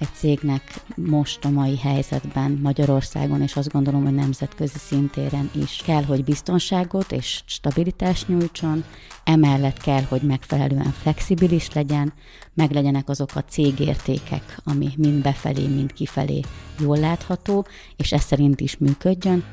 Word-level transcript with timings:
egy 0.00 0.12
cégnek 0.14 0.80
most 0.94 1.44
a 1.44 1.50
mai 1.50 1.76
helyzetben 1.76 2.58
Magyarországon, 2.62 3.42
és 3.42 3.56
azt 3.56 3.72
gondolom, 3.72 4.04
hogy 4.04 4.14
nemzetközi 4.14 4.78
szintéren 4.78 5.50
is 5.54 5.82
kell, 5.84 6.04
hogy 6.04 6.24
biztonságot 6.24 7.12
és 7.12 7.42
stabilitást 7.46 8.28
nyújtson, 8.28 8.84
emellett 9.24 9.78
kell, 9.78 10.02
hogy 10.02 10.22
megfelelően 10.22 10.94
flexibilis 11.02 11.72
legyen, 11.72 12.12
meg 12.54 12.70
legyenek 12.70 13.08
azok 13.08 13.30
a 13.34 13.44
cégértékek, 13.44 14.58
ami 14.64 14.88
mind 14.96 15.22
befelé, 15.22 15.66
mind 15.66 15.92
kifelé 15.92 16.40
jól 16.78 16.98
látható, 16.98 17.66
és 17.96 18.12
ez 18.12 18.22
szerint 18.22 18.60
is 18.60 18.76
működjön. 18.76 19.44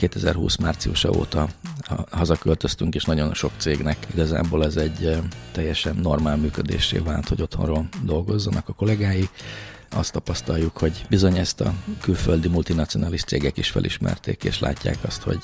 2020 0.00 0.56
márciusa 0.56 1.10
óta 1.10 1.48
hazaköltöztünk, 2.10 2.94
és 2.94 3.04
nagyon 3.04 3.34
sok 3.34 3.50
cégnek 3.56 3.96
igazából 4.12 4.64
ez 4.64 4.76
egy 4.76 5.22
teljesen 5.52 5.96
normál 5.96 6.36
működésé 6.36 6.98
vált, 6.98 7.28
hogy 7.28 7.42
otthonról 7.42 7.88
dolgozzanak 8.02 8.68
a 8.68 8.72
kollégái. 8.72 9.28
Azt 9.90 10.12
tapasztaljuk, 10.12 10.78
hogy 10.78 11.04
bizony 11.08 11.38
ezt 11.38 11.60
a 11.60 11.72
külföldi 12.00 12.48
multinacionalis 12.48 13.22
cégek 13.22 13.56
is 13.56 13.70
felismerték, 13.70 14.44
és 14.44 14.58
látják 14.58 14.96
azt, 15.02 15.22
hogy 15.22 15.38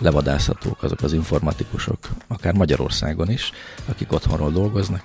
levadászhatók 0.00 0.82
azok 0.82 1.00
az 1.00 1.12
informatikusok, 1.12 1.98
akár 2.26 2.54
Magyarországon 2.54 3.30
is, 3.30 3.52
akik 3.86 4.12
otthonról 4.12 4.50
dolgoznak. 4.50 5.04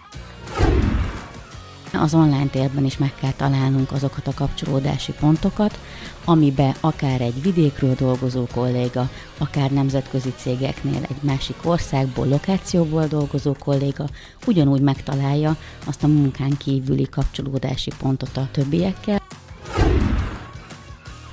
Az 1.99 2.13
online 2.13 2.47
térben 2.47 2.85
is 2.85 2.97
meg 2.97 3.13
kell 3.15 3.31
találnunk 3.31 3.91
azokat 3.91 4.27
a 4.27 4.33
kapcsolódási 4.33 5.11
pontokat, 5.11 5.79
amibe 6.25 6.75
akár 6.79 7.21
egy 7.21 7.41
vidékről 7.41 7.95
dolgozó 7.95 8.47
kolléga, 8.53 9.09
akár 9.38 9.71
nemzetközi 9.71 10.33
cégeknél 10.35 11.02
egy 11.02 11.21
másik 11.21 11.55
országból, 11.63 12.27
lokációból 12.27 13.07
dolgozó 13.07 13.55
kolléga 13.59 14.05
ugyanúgy 14.45 14.81
megtalálja 14.81 15.55
azt 15.85 16.03
a 16.03 16.07
munkán 16.07 16.57
kívüli 16.57 17.09
kapcsolódási 17.09 17.91
pontot 17.99 18.38
a 18.38 18.47
többiekkel. 18.52 19.21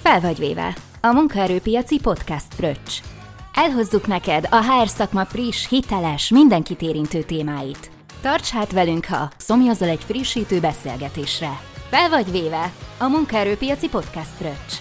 Fel 0.02 0.20
vagy 0.20 0.38
véve, 0.38 0.76
a 1.00 1.12
munkaerőpiaci 1.12 1.98
podcast 1.98 2.54
fröccs. 2.54 3.00
Elhozzuk 3.54 4.06
neked 4.06 4.46
a 4.50 4.56
HR 4.56 4.88
szakma 4.88 5.24
friss, 5.24 5.68
hiteles, 5.68 6.28
mindenkit 6.28 6.82
érintő 6.82 7.22
témáit. 7.22 7.90
Tarts 8.20 8.48
hát 8.48 8.72
velünk, 8.72 9.04
ha 9.04 9.30
szomjazol 9.36 9.88
egy 9.88 10.04
frissítő 10.04 10.60
beszélgetésre. 10.60 11.60
Fel 11.88 12.08
vagy 12.08 12.30
véve, 12.30 12.72
a 12.98 13.08
munkaerőpiaci 13.08 13.88
podcast 13.88 14.30
fröccs. 14.30 14.74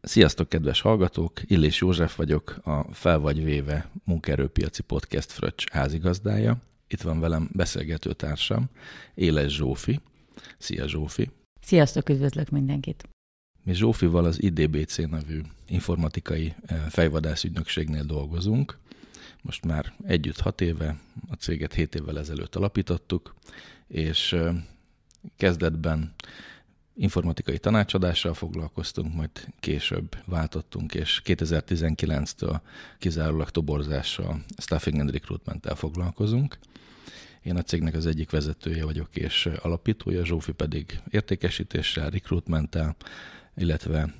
Sziasztok, 0.00 0.48
kedves 0.48 0.80
hallgatók! 0.80 1.32
Illés 1.42 1.80
József 1.80 2.16
vagyok, 2.16 2.56
a 2.64 2.92
Fel 2.92 3.18
vagy 3.18 3.44
véve 3.44 3.90
munkaerőpiaci 4.04 4.82
podcast 4.82 5.32
fröccs 5.32 5.64
házigazdája. 5.72 6.56
Itt 6.88 7.00
van 7.00 7.20
velem 7.20 7.48
beszélgető 7.52 8.12
társam, 8.12 8.70
Éles 9.14 9.54
Zsófi. 9.54 10.00
Szia 10.58 10.88
Zsófi! 10.88 11.30
Sziasztok, 11.60 12.08
üdvözlök 12.08 12.50
mindenkit! 12.50 13.13
Mi 13.64 13.74
Zsófival 13.74 14.24
az 14.24 14.42
IDBC 14.42 14.96
nevű 14.96 15.40
informatikai 15.66 16.54
eh, 16.66 16.78
fejvadászügynökségnél 16.88 18.04
dolgozunk. 18.04 18.78
Most 19.42 19.64
már 19.64 19.92
együtt 20.06 20.40
hat 20.40 20.60
éve, 20.60 20.98
a 21.30 21.34
céget 21.34 21.74
hét 21.74 21.94
évvel 21.94 22.18
ezelőtt 22.18 22.54
alapítottuk, 22.54 23.34
és 23.86 24.32
eh, 24.32 24.54
kezdetben 25.36 26.14
informatikai 26.96 27.58
tanácsadással 27.58 28.34
foglalkoztunk, 28.34 29.14
majd 29.14 29.30
később 29.60 30.16
váltottunk, 30.24 30.94
és 30.94 31.22
2019-től 31.24 32.60
kizárólag 32.98 33.50
toborzással, 33.50 34.44
staffing 34.56 35.00
and 35.00 35.10
recruitment 35.10 35.72
foglalkozunk. 35.74 36.58
Én 37.42 37.56
a 37.56 37.62
cégnek 37.62 37.94
az 37.94 38.06
egyik 38.06 38.30
vezetője 38.30 38.84
vagyok 38.84 39.16
és 39.16 39.46
alapítója, 39.62 40.24
Zsófi 40.24 40.52
pedig 40.52 41.00
értékesítéssel, 41.10 42.10
recruitmenttel, 42.10 42.96
illetve 43.56 44.14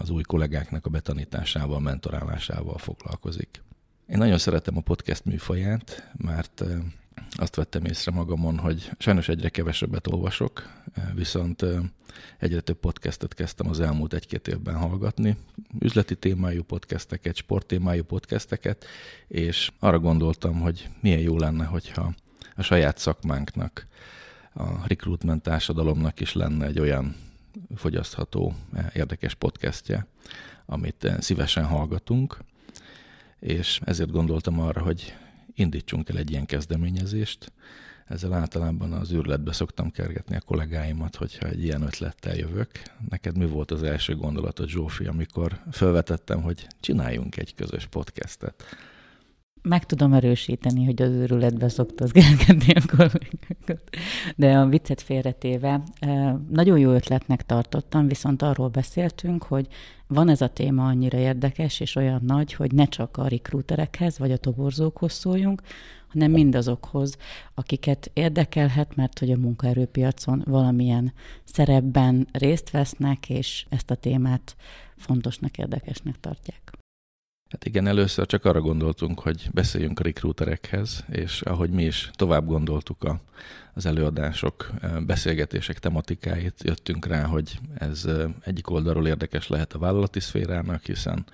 az 0.00 0.10
új 0.10 0.22
kollégáknak 0.22 0.86
a 0.86 0.90
betanításával, 0.90 1.80
mentorálásával 1.80 2.78
foglalkozik. 2.78 3.62
Én 4.08 4.18
nagyon 4.18 4.38
szeretem 4.38 4.76
a 4.76 4.80
podcast 4.80 5.24
műfaját, 5.24 6.10
mert 6.16 6.64
azt 7.30 7.56
vettem 7.56 7.84
észre 7.84 8.10
magamon, 8.12 8.58
hogy 8.58 8.90
sajnos 8.98 9.28
egyre 9.28 9.48
kevesebbet 9.48 10.06
olvasok, 10.06 10.68
viszont 11.14 11.64
egyre 12.38 12.60
több 12.60 12.76
podcastet 12.76 13.34
kezdtem 13.34 13.68
az 13.68 13.80
elmúlt 13.80 14.12
egy-két 14.12 14.48
évben 14.48 14.76
hallgatni, 14.76 15.36
üzleti 15.78 16.16
témájú 16.16 16.62
podcasteket, 16.62 17.36
sporttémájú 17.36 18.02
podcasteket, 18.04 18.86
és 19.28 19.70
arra 19.78 19.98
gondoltam, 19.98 20.60
hogy 20.60 20.88
milyen 21.00 21.20
jó 21.20 21.38
lenne, 21.38 21.64
hogyha 21.64 22.14
a 22.56 22.62
saját 22.62 22.98
szakmánknak, 22.98 23.86
a 24.54 24.86
recruitment 24.86 25.42
társadalomnak 25.42 26.20
is 26.20 26.32
lenne 26.32 26.66
egy 26.66 26.78
olyan 26.78 27.16
fogyasztható, 27.74 28.54
érdekes 28.94 29.34
podcastje, 29.34 30.06
amit 30.66 31.12
szívesen 31.18 31.64
hallgatunk, 31.64 32.38
és 33.38 33.80
ezért 33.84 34.10
gondoltam 34.10 34.60
arra, 34.60 34.82
hogy 34.82 35.14
indítsunk 35.54 36.08
el 36.08 36.16
egy 36.16 36.30
ilyen 36.30 36.46
kezdeményezést. 36.46 37.52
Ezzel 38.06 38.32
általában 38.32 38.92
az 38.92 39.12
űrletbe 39.12 39.52
szoktam 39.52 39.90
kergetni 39.90 40.36
a 40.36 40.40
kollégáimat, 40.40 41.16
hogyha 41.16 41.48
egy 41.48 41.62
ilyen 41.62 41.82
ötlettel 41.82 42.36
jövök. 42.36 42.70
Neked 43.08 43.38
mi 43.38 43.46
volt 43.46 43.70
az 43.70 43.82
első 43.82 44.16
gondolatod, 44.16 44.68
Zsófi, 44.68 45.06
amikor 45.06 45.60
felvetettem, 45.70 46.42
hogy 46.42 46.66
csináljunk 46.80 47.36
egy 47.36 47.54
közös 47.54 47.86
podcastet? 47.86 48.64
Meg 49.68 49.84
tudom 49.84 50.12
erősíteni, 50.12 50.84
hogy 50.84 51.02
az 51.02 51.10
őrületbe 51.10 51.68
szoktad 51.68 52.12
gerkedni 52.12 52.72
a 52.72 52.96
kollégákat. 52.96 53.96
De 54.36 54.58
a 54.58 54.66
viccet 54.66 55.02
félretéve, 55.02 55.82
nagyon 56.50 56.78
jó 56.78 56.90
ötletnek 56.90 57.46
tartottam, 57.46 58.08
viszont 58.08 58.42
arról 58.42 58.68
beszéltünk, 58.68 59.42
hogy 59.42 59.66
van 60.06 60.28
ez 60.28 60.40
a 60.40 60.48
téma 60.48 60.86
annyira 60.86 61.18
érdekes 61.18 61.80
és 61.80 61.96
olyan 61.96 62.22
nagy, 62.24 62.52
hogy 62.52 62.72
ne 62.72 62.84
csak 62.84 63.16
a 63.16 63.28
rekrúterekhez 63.28 64.18
vagy 64.18 64.32
a 64.32 64.36
toborzókhoz 64.36 65.12
szóljunk, 65.12 65.62
hanem 66.08 66.30
mindazokhoz, 66.30 67.16
akiket 67.54 68.10
érdekelhet, 68.12 68.96
mert 68.96 69.18
hogy 69.18 69.30
a 69.30 69.36
munkaerőpiacon 69.36 70.42
valamilyen 70.46 71.12
szerepben 71.44 72.28
részt 72.32 72.70
vesznek, 72.70 73.30
és 73.30 73.66
ezt 73.68 73.90
a 73.90 73.94
témát 73.94 74.56
fontosnak, 74.96 75.58
érdekesnek 75.58 76.20
tartják. 76.20 76.78
Hát 77.48 77.64
igen, 77.64 77.86
először 77.86 78.26
csak 78.26 78.44
arra 78.44 78.60
gondoltunk, 78.60 79.20
hogy 79.20 79.48
beszéljünk 79.52 80.00
a 80.00 80.02
rekrúterekhez, 80.02 81.04
és 81.10 81.40
ahogy 81.40 81.70
mi 81.70 81.84
is 81.84 82.10
tovább 82.12 82.46
gondoltuk 82.46 83.04
a, 83.04 83.20
az 83.74 83.86
előadások, 83.86 84.70
beszélgetések 85.06 85.78
tematikáit, 85.78 86.62
jöttünk 86.62 87.06
rá, 87.06 87.24
hogy 87.24 87.58
ez 87.74 88.08
egyik 88.40 88.70
oldalról 88.70 89.06
érdekes 89.06 89.48
lehet 89.48 89.72
a 89.72 89.78
vállalati 89.78 90.20
szférának, 90.20 90.84
hiszen 90.84 91.26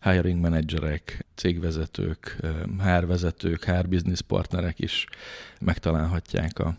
hiring 0.00 0.40
managerek, 0.40 1.26
cégvezetők, 1.34 2.36
HR 2.78 3.06
vezetők, 3.06 3.64
HR 3.64 3.88
business 3.88 4.20
partnerek 4.20 4.78
is 4.78 5.06
megtalálhatják 5.60 6.58
a, 6.58 6.76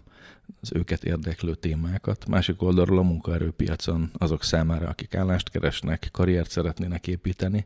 az 0.61 0.71
őket 0.73 1.03
érdeklő 1.03 1.55
témákat. 1.55 2.27
Másik 2.27 2.61
oldalról 2.61 2.97
a 2.97 3.01
munkaerőpiacon 3.01 4.11
azok 4.17 4.43
számára, 4.43 4.87
akik 4.87 5.15
állást 5.15 5.49
keresnek, 5.49 6.09
karriert 6.11 6.49
szeretnének 6.49 7.07
építeni, 7.07 7.65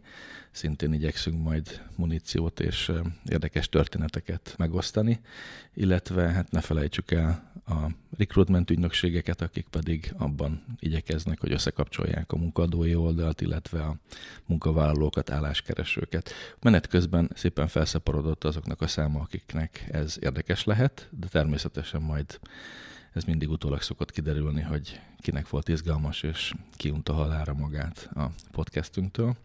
szintén 0.51 0.93
igyekszünk 0.93 1.43
majd 1.43 1.81
muníciót 1.95 2.59
és 2.59 2.91
érdekes 3.29 3.69
történeteket 3.69 4.55
megosztani, 4.57 5.19
illetve 5.73 6.29
hát 6.29 6.51
ne 6.51 6.61
felejtsük 6.61 7.11
el 7.11 7.55
a 7.67 7.91
recruitment 8.17 8.69
ügynökségeket, 8.69 9.41
akik 9.41 9.67
pedig 9.69 10.13
abban 10.17 10.63
igyekeznek, 10.79 11.39
hogy 11.39 11.51
összekapcsolják 11.51 12.31
a 12.31 12.37
munkadói 12.37 12.95
oldalt, 12.95 13.41
illetve 13.41 13.81
a 13.81 13.95
munkavállalókat, 14.45 15.29
álláskeresőket. 15.29 16.31
Menet 16.61 16.87
közben 16.87 17.31
szépen 17.33 17.67
felszaporodott 17.67 18.43
azoknak 18.43 18.81
a 18.81 18.87
száma, 18.87 19.19
akiknek 19.19 19.87
ez 19.91 20.17
érdekes 20.21 20.63
lehet, 20.63 21.09
de 21.11 21.27
természetesen 21.27 22.01
majd 22.01 22.39
ez 23.17 23.23
mindig 23.23 23.49
utólag 23.49 23.81
szokott 23.81 24.11
kiderülni, 24.11 24.61
hogy 24.61 24.99
kinek 25.19 25.49
volt 25.49 25.67
izgalmas, 25.67 26.23
és 26.23 26.53
kiunta 26.75 27.13
halára 27.13 27.53
magát 27.53 28.09
a 28.15 28.25
podcastünktől. 28.51 29.35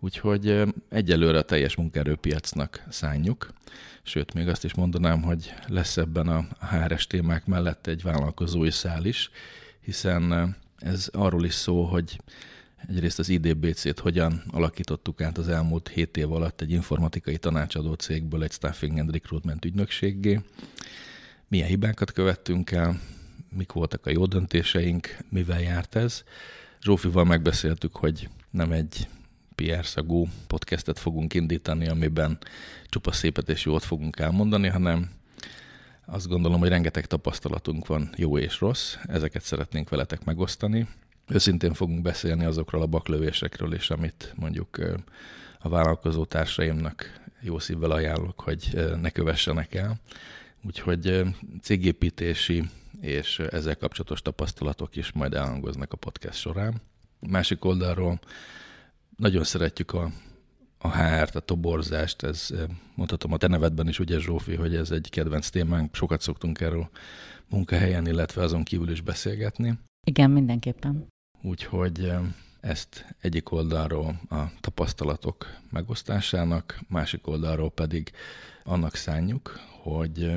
Úgyhogy 0.00 0.62
egyelőre 0.88 1.38
a 1.38 1.42
teljes 1.42 1.76
munkaerőpiacnak 1.76 2.82
szánjuk, 2.88 3.52
sőt, 4.02 4.34
még 4.34 4.48
azt 4.48 4.64
is 4.64 4.74
mondanám, 4.74 5.22
hogy 5.22 5.54
lesz 5.66 5.96
ebben 5.96 6.28
a 6.28 6.46
HRS 6.66 7.06
témák 7.06 7.46
mellett 7.46 7.86
egy 7.86 8.02
vállalkozói 8.02 8.70
szál 8.70 9.04
is, 9.04 9.30
hiszen 9.80 10.56
ez 10.78 11.08
arról 11.12 11.44
is 11.44 11.54
szó, 11.54 11.84
hogy 11.84 12.20
egyrészt 12.88 13.18
az 13.18 13.28
IDBC-t 13.28 13.98
hogyan 13.98 14.42
alakítottuk 14.50 15.20
át 15.20 15.38
az 15.38 15.48
elmúlt 15.48 15.88
7 15.88 16.16
év 16.16 16.32
alatt 16.32 16.60
egy 16.60 16.70
informatikai 16.70 17.38
tanácsadó 17.38 17.92
cégből 17.92 18.42
egy 18.42 18.52
staffing 18.52 18.98
and 18.98 19.10
recruitment 19.10 19.64
ügynökségé, 19.64 20.40
milyen 21.50 21.68
hibákat 21.68 22.12
követtünk 22.12 22.70
el, 22.70 23.00
mik 23.56 23.72
voltak 23.72 24.06
a 24.06 24.10
jó 24.10 24.26
döntéseink, 24.26 25.16
mivel 25.28 25.60
járt 25.60 25.94
ez. 25.94 26.24
Zsófival 26.82 27.24
megbeszéltük, 27.24 27.96
hogy 27.96 28.28
nem 28.50 28.72
egy 28.72 29.08
PR 29.54 29.86
szagú 29.86 30.28
podcastet 30.46 30.98
fogunk 30.98 31.34
indítani, 31.34 31.88
amiben 31.88 32.38
csupa 32.88 33.12
szépet 33.12 33.48
és 33.48 33.64
jót 33.64 33.84
fogunk 33.84 34.18
elmondani, 34.18 34.68
hanem 34.68 35.10
azt 36.06 36.28
gondolom, 36.28 36.60
hogy 36.60 36.68
rengeteg 36.68 37.06
tapasztalatunk 37.06 37.86
van, 37.86 38.10
jó 38.16 38.38
és 38.38 38.60
rossz, 38.60 38.96
ezeket 39.06 39.42
szeretnénk 39.42 39.88
veletek 39.88 40.24
megosztani. 40.24 40.88
Őszintén 41.28 41.72
fogunk 41.72 42.02
beszélni 42.02 42.44
azokról 42.44 42.82
a 42.82 42.86
baklövésekről 42.86 43.74
is, 43.74 43.90
amit 43.90 44.32
mondjuk 44.36 44.78
a 45.58 45.68
vállalkozó 45.68 46.24
társaimnak 46.24 47.20
jó 47.40 47.58
szívvel 47.58 47.90
ajánlok, 47.90 48.40
hogy 48.40 48.88
ne 49.00 49.10
kövessenek 49.10 49.74
el. 49.74 50.00
Úgyhogy 50.62 51.22
cégépítési 51.62 52.64
és 53.00 53.38
ezzel 53.38 53.76
kapcsolatos 53.76 54.22
tapasztalatok 54.22 54.96
is 54.96 55.12
majd 55.12 55.34
elhangoznak 55.34 55.92
a 55.92 55.96
podcast 55.96 56.38
során. 56.38 56.80
Másik 57.18 57.64
oldalról 57.64 58.20
nagyon 59.16 59.44
szeretjük 59.44 59.92
a, 59.92 60.10
a 60.78 60.96
HR-t, 60.96 61.34
a 61.34 61.40
toborzást, 61.40 62.22
ez 62.22 62.48
mondhatom 62.94 63.32
a 63.32 63.36
te 63.36 63.46
nevedben 63.46 63.88
is, 63.88 63.98
ugye 63.98 64.18
Zsófi, 64.18 64.54
hogy 64.54 64.74
ez 64.74 64.90
egy 64.90 65.10
kedvenc 65.10 65.48
témánk, 65.48 65.94
sokat 65.94 66.20
szoktunk 66.20 66.60
erről 66.60 66.90
munkahelyen, 67.48 68.06
illetve 68.06 68.42
azon 68.42 68.62
kívül 68.62 68.90
is 68.90 69.00
beszélgetni. 69.00 69.78
Igen, 70.06 70.30
mindenképpen. 70.30 71.06
Úgyhogy 71.42 72.12
ezt 72.60 73.14
egyik 73.20 73.52
oldalról 73.52 74.20
a 74.28 74.42
tapasztalatok 74.60 75.46
megosztásának, 75.70 76.80
másik 76.88 77.26
oldalról 77.26 77.70
pedig 77.70 78.12
annak 78.64 78.94
szánjuk, 78.94 79.58
hogy 79.82 80.32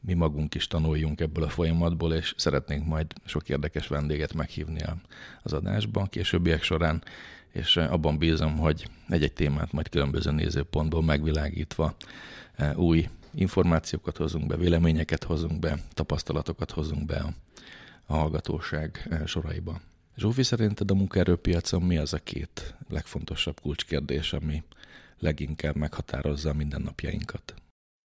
mi 0.00 0.14
magunk 0.14 0.54
is 0.54 0.66
tanuljunk 0.66 1.20
ebből 1.20 1.44
a 1.44 1.48
folyamatból, 1.48 2.12
és 2.14 2.34
szeretnénk 2.36 2.86
majd 2.86 3.12
sok 3.24 3.48
érdekes 3.48 3.86
vendéget 3.86 4.34
meghívni 4.34 4.80
az 5.42 5.52
adásban 5.52 6.08
későbbiek 6.08 6.62
során, 6.62 7.02
és 7.52 7.76
abban 7.76 8.18
bízom, 8.18 8.56
hogy 8.58 8.88
egy-egy 9.08 9.32
témát 9.32 9.72
majd 9.72 9.88
különböző 9.88 10.30
nézőpontból 10.30 11.02
megvilágítva 11.02 11.96
új 12.74 13.08
információkat 13.34 14.16
hozunk 14.16 14.46
be, 14.46 14.56
véleményeket 14.56 15.24
hozunk 15.24 15.58
be, 15.58 15.78
tapasztalatokat 15.94 16.70
hozunk 16.70 17.06
be 17.06 17.16
a, 17.16 18.14
hallgatóság 18.14 19.16
soraiba. 19.24 19.80
Zsófi, 20.16 20.42
szerinted 20.42 20.90
a 20.90 20.94
munkaerőpiacon 20.94 21.82
mi 21.82 21.96
az 21.96 22.12
a 22.12 22.18
két 22.18 22.74
legfontosabb 22.88 23.60
kulcskérdés, 23.60 24.32
ami 24.32 24.62
leginkább 25.18 25.76
meghatározza 25.76 26.50
a 26.50 26.54
mindennapjainkat? 26.54 27.54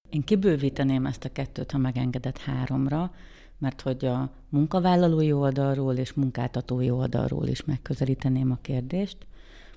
Én 0.10 0.24
kibővíteném 0.24 1.06
ezt 1.06 1.26
a 1.26 1.32
kettőt, 1.32 1.72
ha 1.72 1.78
megengedett 1.78 2.38
háromra, 2.38 3.14
mert 3.58 3.82
hogy 3.82 4.06
a 4.06 4.32
munkavállalói 4.50 5.32
oldalról 5.32 5.96
és 5.96 6.14
munkáltatói 6.14 6.90
oldalról 6.90 7.48
is 7.48 7.64
megközelíteném 7.64 8.52
a 8.52 8.60
kérdést. 8.62 9.18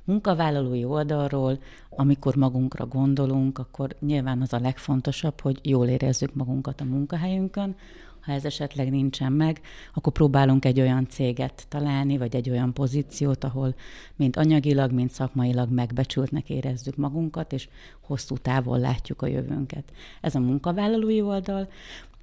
Munkavállalói 0.04 0.84
oldalról, 0.84 1.58
amikor 1.90 2.34
magunkra 2.34 2.86
gondolunk, 2.86 3.58
akkor 3.58 3.96
nyilván 4.00 4.40
az 4.40 4.52
a 4.52 4.60
legfontosabb, 4.60 5.40
hogy 5.40 5.60
jól 5.62 5.88
érezzük 5.88 6.34
magunkat 6.34 6.80
a 6.80 6.84
munkahelyünkön, 6.84 7.76
ha 8.22 8.32
ez 8.32 8.44
esetleg 8.44 8.90
nincsen 8.90 9.32
meg, 9.32 9.60
akkor 9.94 10.12
próbálunk 10.12 10.64
egy 10.64 10.80
olyan 10.80 11.08
céget 11.08 11.66
találni, 11.68 12.18
vagy 12.18 12.36
egy 12.36 12.50
olyan 12.50 12.72
pozíciót, 12.72 13.44
ahol 13.44 13.74
mind 14.16 14.36
anyagilag, 14.36 14.92
mind 14.92 15.10
szakmailag 15.10 15.70
megbecsültnek 15.70 16.50
érezzük 16.50 16.96
magunkat, 16.96 17.52
és 17.52 17.68
hosszú 18.00 18.36
távon 18.36 18.80
látjuk 18.80 19.22
a 19.22 19.26
jövőnket. 19.26 19.92
Ez 20.20 20.34
a 20.34 20.40
munkavállalói 20.40 21.22
oldal. 21.22 21.68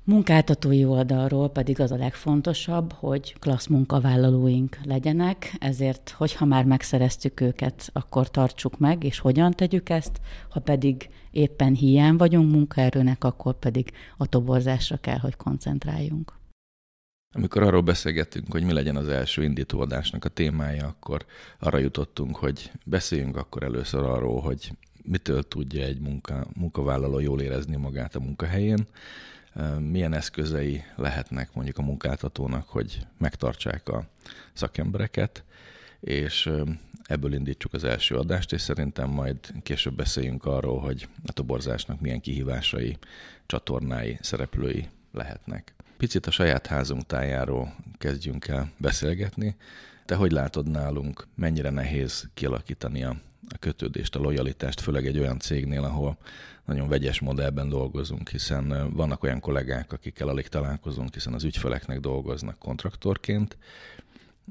Munkáltatói 0.10 0.86
oldalról 0.86 1.50
pedig 1.50 1.80
az 1.80 1.92
a 1.92 1.96
legfontosabb, 1.96 2.94
hogy 2.94 3.40
klassz 3.40 3.68
munkavállalóink 3.68 4.78
legyenek, 4.84 5.56
ezért, 5.60 6.10
hogyha 6.10 6.46
már 6.46 6.66
megszereztük 6.66 7.42
őket, 7.42 7.90
akkor 7.94 8.32
tartsuk 8.32 8.78
meg, 8.78 9.04
és 9.04 9.20
hogyan 9.20 9.52
tegyük 9.52 9.90
ezt, 9.90 10.22
ha 10.50 10.60
pedig 10.60 11.10
éppen 11.32 11.74
hiány 11.74 12.16
vagyunk 12.16 12.52
munkaerőnek, 12.52 13.24
akkor 13.24 13.60
pedig 13.60 13.92
a 14.18 14.26
toborzásra 14.26 14.98
kell, 14.98 15.18
hogy 15.18 15.36
koncentráljunk. 15.36 16.34
Amikor 17.36 17.64
arról 17.64 17.82
beszélgettünk, 17.82 18.52
hogy 18.52 18.64
mi 18.64 18.74
legyen 18.74 18.96
az 18.96 19.08
első 19.08 19.44
indítóadásnak 19.44 20.26
a 20.26 20.30
témája, 20.30 20.88
akkor 20.88 21.26
arra 21.60 21.78
jutottunk, 21.78 22.36
hogy 22.36 22.72
beszéljünk 22.86 23.38
akkor 23.38 23.64
először 23.64 24.04
arról, 24.04 24.42
hogy 24.42 24.72
mitől 25.04 25.44
tudja 25.44 25.84
egy 25.84 26.00
munka, 26.00 26.48
munkavállaló 26.56 27.20
jól 27.20 27.42
érezni 27.42 27.76
magát 27.76 28.16
a 28.16 28.20
munkahelyén, 28.20 28.88
milyen 29.80 30.14
eszközei 30.14 30.84
lehetnek 30.96 31.54
mondjuk 31.54 31.78
a 31.78 31.82
munkáltatónak, 31.82 32.70
hogy 32.70 33.08
megtartsák 33.18 33.90
a 33.90 34.08
szakembereket, 34.54 35.44
és 36.00 36.52
ebből 37.04 37.34
indítsuk 37.34 37.74
az 37.74 37.84
első 37.84 38.16
adást, 38.16 38.54
és 38.54 38.62
szerintem 38.62 39.10
majd 39.10 39.38
később 39.64 39.96
beszéljünk 39.96 40.46
arról, 40.46 40.80
hogy 40.80 41.08
a 41.26 41.32
toborzásnak 41.32 42.00
milyen 42.00 42.22
kihívásai, 42.22 42.98
csatornái, 43.46 44.18
szereplői 44.22 44.88
lehetnek. 45.12 45.74
Picit 45.98 46.26
a 46.26 46.32
saját 46.32 46.68
házunk 46.68 47.06
tájáról 47.06 47.76
kezdjünk 47.98 48.48
el 48.48 48.72
beszélgetni. 48.78 49.56
Te 50.06 50.16
hogy 50.16 50.32
látod 50.32 50.70
nálunk, 50.70 51.28
mennyire 51.36 51.70
nehéz 51.70 52.30
kialakítani 52.34 53.04
a, 53.04 53.16
a 53.54 53.58
kötődést, 53.58 54.16
a 54.16 54.20
lojalitást, 54.20 54.80
főleg 54.80 55.08
egy 55.08 55.20
olyan 55.20 55.40
cégnél, 55.40 55.84
ahol 55.84 56.18
nagyon 56.66 56.88
vegyes 56.88 57.20
modellben 57.20 57.70
dolgozunk, 57.70 58.30
hiszen 58.30 58.94
vannak 58.94 59.24
olyan 59.24 59.40
kollégák, 59.40 59.94
akikkel 59.94 60.28
alig 60.28 60.48
találkozunk, 60.48 61.14
hiszen 61.14 61.34
az 61.34 61.44
ügyfeleknek 61.44 62.00
dolgoznak 62.00 62.60
kontraktorként, 62.60 63.58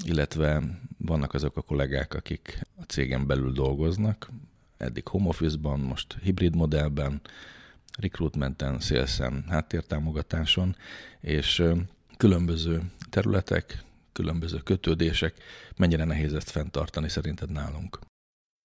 illetve 0.05 0.63
vannak 0.97 1.35
azok 1.35 1.57
a 1.57 1.63
kollégák, 1.63 2.15
akik 2.15 2.67
a 2.77 2.83
cégen 2.83 3.27
belül 3.27 3.53
dolgoznak, 3.53 4.31
eddig 4.77 5.09
home 5.09 5.29
office-ban, 5.29 5.81
most 5.81 6.17
hibrid 6.23 6.57
modellben, 6.57 7.21
recruitmenten, 7.99 8.81
szélszen, 8.81 9.45
háttértámogatáson, 9.49 10.77
és 11.21 11.65
különböző 12.17 12.83
területek, 13.11 13.85
különböző 14.13 14.59
kötődések, 14.59 15.35
mennyire 15.77 16.05
nehéz 16.05 16.35
ezt 16.35 16.51
fenntartani 16.51 17.09
szerinted 17.09 17.51
nálunk? 17.51 17.99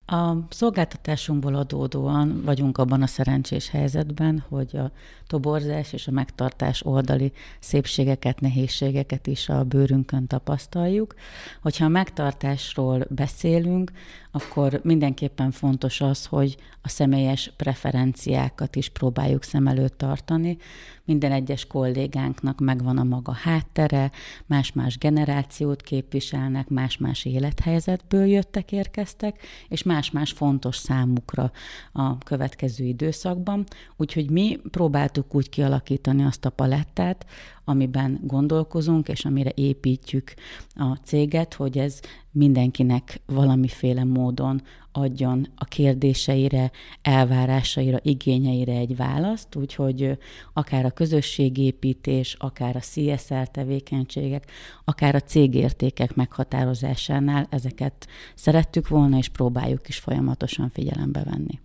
A 0.06 0.34
szolgáltatásunkból 0.50 1.56
adódóan 1.56 2.42
vagyunk 2.46 2.78
abban 2.78 3.02
a 3.02 3.08
szerencsés 3.08 3.70
helyzetben, 3.70 4.44
hogy 4.50 4.76
a 4.76 4.92
toborzás 5.28 5.94
és 5.94 6.08
a 6.08 6.12
megtartás 6.12 6.86
oldali 6.86 7.32
szépségeket, 7.60 8.40
nehézségeket 8.40 9.28
is 9.28 9.50
a 9.50 9.64
bőrünkön 9.64 10.28
tapasztaljuk. 10.28 11.16
Hogyha 11.62 11.86
a 11.86 11.90
megtartásról 11.90 13.06
beszélünk, 13.10 13.92
akkor 14.36 14.80
mindenképpen 14.84 15.52
fontos 15.52 16.02
az, 16.02 16.26
hogy 16.26 16.56
a 16.82 16.90
személyes 16.90 17.54
preferenciákat 17.58 18.76
is 18.76 18.90
próbáljuk 18.90 19.44
szem 19.44 19.68
előtt 19.68 19.98
tartani. 19.98 20.58
Minden 21.06 21.32
egyes 21.32 21.66
kollégánknak 21.66 22.60
megvan 22.60 22.98
a 22.98 23.04
maga 23.04 23.32
háttere, 23.32 24.12
más-más 24.46 24.98
generációt 24.98 25.82
képviselnek, 25.82 26.70
más-más 26.70 27.26
élethelyzetből 27.26 28.26
jöttek, 28.26 28.72
érkeztek, 28.72 29.42
és 29.70 29.84
más-más 29.84 30.32
fontos 30.32 30.76
számukra 30.76 31.52
a 31.92 32.18
következő 32.18 32.84
időszakban. 32.86 33.64
Úgyhogy 33.98 34.30
mi 34.30 34.60
próbáltuk 34.72 35.36
úgy 35.36 35.50
kialakítani 35.50 36.24
azt 36.24 36.46
a 36.46 36.50
palettát, 36.50 37.26
amiben 37.66 38.20
gondolkozunk, 38.24 39.08
és 39.08 39.26
amire 39.26 39.52
építjük 39.56 40.34
a 40.76 40.96
céget, 41.04 41.54
hogy 41.54 41.78
ez 41.78 42.00
mindenkinek 42.32 43.22
valamiféle 43.26 44.04
módon 44.04 44.62
adjon 44.92 45.48
a 45.56 45.66
kérdéseire, 45.66 46.72
elvárásaira, 47.02 48.00
igényeire 48.02 48.74
egy 48.74 48.96
választ, 48.96 49.56
úgyhogy 49.56 50.18
akár 50.54 50.86
a 50.86 50.92
közösségépítés, 50.92 52.36
akár 52.40 52.76
a 52.76 52.80
CSR 52.80 53.48
tevékenységek, 53.48 54.52
akár 54.84 55.16
a 55.16 55.20
cégértékek 55.20 56.16
meghatározásánál 56.16 57.48
ezeket 57.50 58.08
szerettük 58.36 58.88
volna, 58.88 59.18
és 59.18 59.30
próbáljuk 59.30 59.88
is 59.88 59.98
folyamatosan 59.98 60.70
figyelembe 60.70 61.24
venni. 61.24 61.60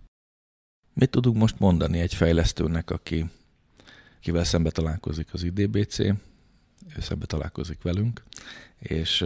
Mit 0.93 1.09
tudunk 1.09 1.37
most 1.37 1.59
mondani 1.59 1.99
egy 1.99 2.13
fejlesztőnek, 2.13 2.91
aki 2.91 3.25
kivel 4.19 4.43
szembe 4.43 4.69
találkozik 4.69 5.33
az 5.33 5.43
IDBC, 5.43 5.99
ő 5.99 6.99
szembe 6.99 7.25
találkozik 7.25 7.81
velünk, 7.81 8.23
és 8.79 9.25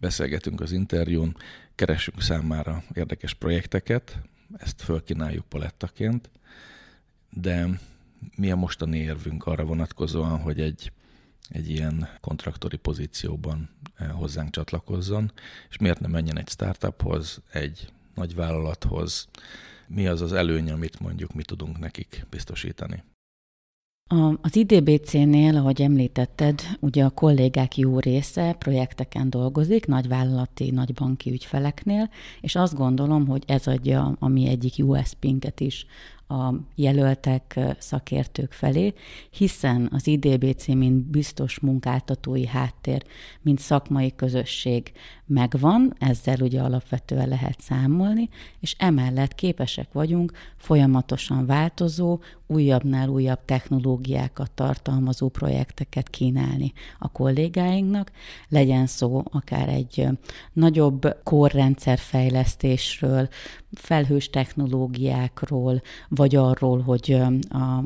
beszélgetünk 0.00 0.60
az 0.60 0.72
interjún, 0.72 1.36
keresünk 1.74 2.22
számára 2.22 2.82
érdekes 2.94 3.34
projekteket, 3.34 4.18
ezt 4.56 4.82
fölkínáljuk 4.82 5.46
palettaként, 5.48 6.30
de 7.30 7.80
mi 8.36 8.50
a 8.50 8.56
mostani 8.56 8.98
érvünk 8.98 9.46
arra 9.46 9.64
vonatkozóan, 9.64 10.40
hogy 10.40 10.60
egy, 10.60 10.92
egy 11.48 11.70
ilyen 11.70 12.08
kontraktori 12.20 12.76
pozícióban 12.76 13.70
hozzánk 14.12 14.50
csatlakozzon, 14.50 15.32
és 15.68 15.76
miért 15.76 16.00
nem 16.00 16.10
menjen 16.10 16.38
egy 16.38 16.48
startuphoz, 16.48 17.42
egy 17.52 17.92
nagy 18.14 18.34
vállalathoz, 18.34 19.28
mi 19.86 20.06
az 20.06 20.20
az 20.20 20.32
előny, 20.32 20.70
amit 20.70 21.00
mondjuk 21.00 21.34
mi 21.34 21.42
tudunk 21.42 21.78
nekik 21.78 22.26
biztosítani? 22.30 23.02
Az 24.40 24.56
IDBC-nél, 24.56 25.56
ahogy 25.56 25.82
említetted, 25.82 26.60
ugye 26.80 27.04
a 27.04 27.10
kollégák 27.10 27.76
jó 27.76 27.98
része 27.98 28.52
projekteken 28.58 29.30
dolgozik, 29.30 29.86
nagyvállalati, 29.86 30.70
nagybanki 30.70 31.30
ügyfeleknél, 31.30 32.10
és 32.40 32.54
azt 32.54 32.74
gondolom, 32.74 33.26
hogy 33.26 33.42
ez 33.46 33.66
adja 33.66 34.16
a 34.18 34.28
mi 34.28 34.48
egyik 34.48 34.74
USP-nket 34.78 35.60
is 35.60 35.86
a 36.28 36.54
jelöltek 36.74 37.60
szakértők 37.78 38.52
felé, 38.52 38.94
hiszen 39.30 39.88
az 39.92 40.06
IDBC, 40.06 40.66
mint 40.66 41.04
biztos 41.04 41.58
munkáltatói 41.58 42.46
háttér, 42.46 43.04
mint 43.42 43.58
szakmai 43.58 44.12
közösség 44.16 44.92
megvan, 45.26 45.94
ezzel 45.98 46.40
ugye 46.40 46.60
alapvetően 46.60 47.28
lehet 47.28 47.60
számolni, 47.60 48.28
és 48.60 48.74
emellett 48.78 49.34
képesek 49.34 49.92
vagyunk 49.92 50.32
folyamatosan 50.56 51.46
változó, 51.46 52.18
újabbnál 52.46 53.08
újabb 53.08 53.44
technológiákat 53.44 54.50
tartalmazó 54.50 55.28
projekteket 55.28 56.10
kínálni 56.10 56.72
a 56.98 57.12
kollégáinknak, 57.12 58.10
legyen 58.48 58.86
szó 58.86 59.22
akár 59.30 59.68
egy 59.68 60.08
nagyobb 60.52 61.16
korrendszerfejlesztésről, 61.22 63.28
felhős 63.72 64.30
technológiákról, 64.30 65.82
vagy 66.18 66.36
arról, 66.36 66.80
hogy 66.80 67.16
a 67.48 67.84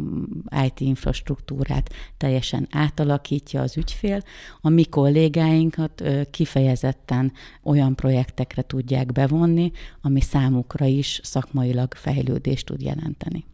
IT 0.64 0.80
infrastruktúrát 0.80 1.90
teljesen 2.16 2.66
átalakítja 2.70 3.60
az 3.60 3.76
ügyfél, 3.76 4.22
a 4.60 4.68
mi 4.68 4.84
kollégáinkat 4.84 6.02
kifejezetten 6.30 7.32
olyan 7.62 7.94
projektekre 7.94 8.62
tudják 8.62 9.12
bevonni, 9.12 9.72
ami 10.00 10.20
számukra 10.20 10.86
is 10.86 11.20
szakmailag 11.22 11.94
fejlődést 11.94 12.66
tud 12.66 12.80
jelenteni 12.80 13.44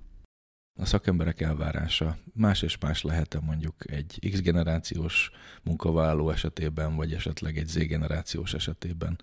a 0.81 0.85
szakemberek 0.85 1.41
elvárása 1.41 2.17
más 2.35 2.63
és 2.63 2.79
más 2.79 3.03
lehet-e 3.03 3.41
mondjuk 3.41 3.75
egy 3.91 4.31
X 4.31 4.41
generációs 4.41 5.31
munkavállaló 5.63 6.31
esetében, 6.31 6.97
vagy 6.97 7.13
esetleg 7.13 7.57
egy 7.57 7.67
Z 7.67 7.77
generációs 7.77 8.55
esetében? 8.55 9.21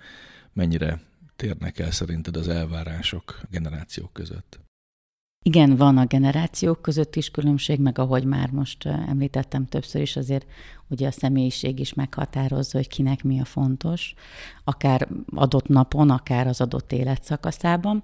Mennyire 0.53 1.01
térnek 1.35 1.79
el 1.79 1.91
szerinted 1.91 2.35
az 2.37 2.47
elvárások 2.47 3.41
generációk 3.49 4.13
között? 4.13 4.64
Igen, 5.47 5.75
van 5.75 5.97
a 5.97 6.05
generációk 6.05 6.81
között 6.81 7.15
is 7.15 7.29
különbség, 7.29 7.79
meg 7.79 7.99
ahogy 7.99 8.23
már 8.23 8.51
most 8.51 8.85
említettem 8.85 9.65
többször 9.65 10.01
is, 10.01 10.15
azért 10.15 10.45
ugye 10.87 11.07
a 11.07 11.11
személyiség 11.11 11.79
is 11.79 11.93
meghatározza, 11.93 12.77
hogy 12.77 12.87
kinek 12.87 13.23
mi 13.23 13.39
a 13.39 13.45
fontos, 13.45 14.13
akár 14.63 15.07
adott 15.35 15.67
napon, 15.67 16.09
akár 16.09 16.47
az 16.47 16.61
adott 16.61 16.91
életszakaszában. 16.91 18.03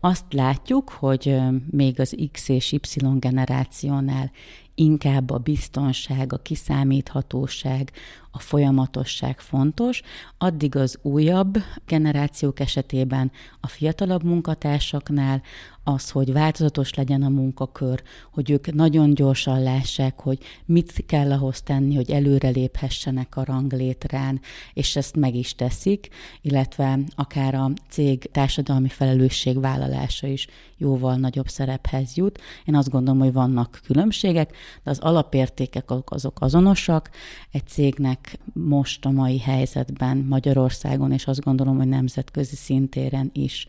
Azt 0.00 0.32
látjuk, 0.32 0.90
hogy 0.90 1.36
még 1.70 2.00
az 2.00 2.16
X 2.32 2.48
és 2.48 2.72
Y 2.72 2.80
generációnál 3.14 4.30
inkább 4.74 5.30
a 5.30 5.38
biztonság, 5.38 6.32
a 6.32 6.42
kiszámíthatóság, 6.42 7.92
a 8.30 8.38
folyamatosság 8.38 9.40
fontos, 9.40 10.02
addig 10.38 10.76
az 10.76 10.98
újabb 11.02 11.58
generációk 11.86 12.60
esetében 12.60 13.32
a 13.60 13.66
fiatalabb 13.66 14.22
munkatársaknál 14.22 15.42
az, 15.84 16.10
hogy 16.10 16.32
változatos 16.32 16.94
legyen 16.94 17.22
a 17.22 17.28
munkakör, 17.28 18.02
hogy 18.32 18.50
ők 18.50 18.74
nagyon 18.74 19.14
gyorsan 19.14 19.62
lássák, 19.62 20.20
hogy 20.20 20.38
mit 20.64 21.04
kell 21.06 21.32
ahhoz 21.32 21.62
tenni, 21.62 21.94
hogy 21.94 22.10
előreléphessenek 22.10 23.36
a 23.36 23.44
ranglétrán, 23.44 24.40
és 24.74 24.96
ezt 24.96 25.16
meg 25.16 25.34
is 25.34 25.54
teszik, 25.54 26.08
illetve 26.40 26.98
akár 27.14 27.54
a 27.54 27.70
cég 27.88 28.30
társadalmi 28.32 28.88
felelősségvállalása 28.88 30.26
is 30.26 30.46
jóval 30.76 31.16
nagyobb 31.16 31.48
szerephez 31.48 32.16
jut. 32.16 32.40
Én 32.64 32.74
azt 32.74 32.90
gondolom, 32.90 33.20
hogy 33.20 33.32
vannak 33.32 33.80
különbségek, 33.84 34.56
de 34.82 34.90
az 34.90 34.98
alapértékek 34.98 35.84
azok 36.04 36.40
azonosak. 36.40 37.10
Egy 37.50 37.66
cégnek 37.66 38.19
most 38.52 39.04
a 39.04 39.10
mai 39.10 39.38
helyzetben 39.38 40.16
Magyarországon, 40.16 41.12
és 41.12 41.26
azt 41.26 41.40
gondolom, 41.40 41.76
hogy 41.76 41.88
nemzetközi 41.88 42.56
szintéren 42.56 43.30
is. 43.32 43.66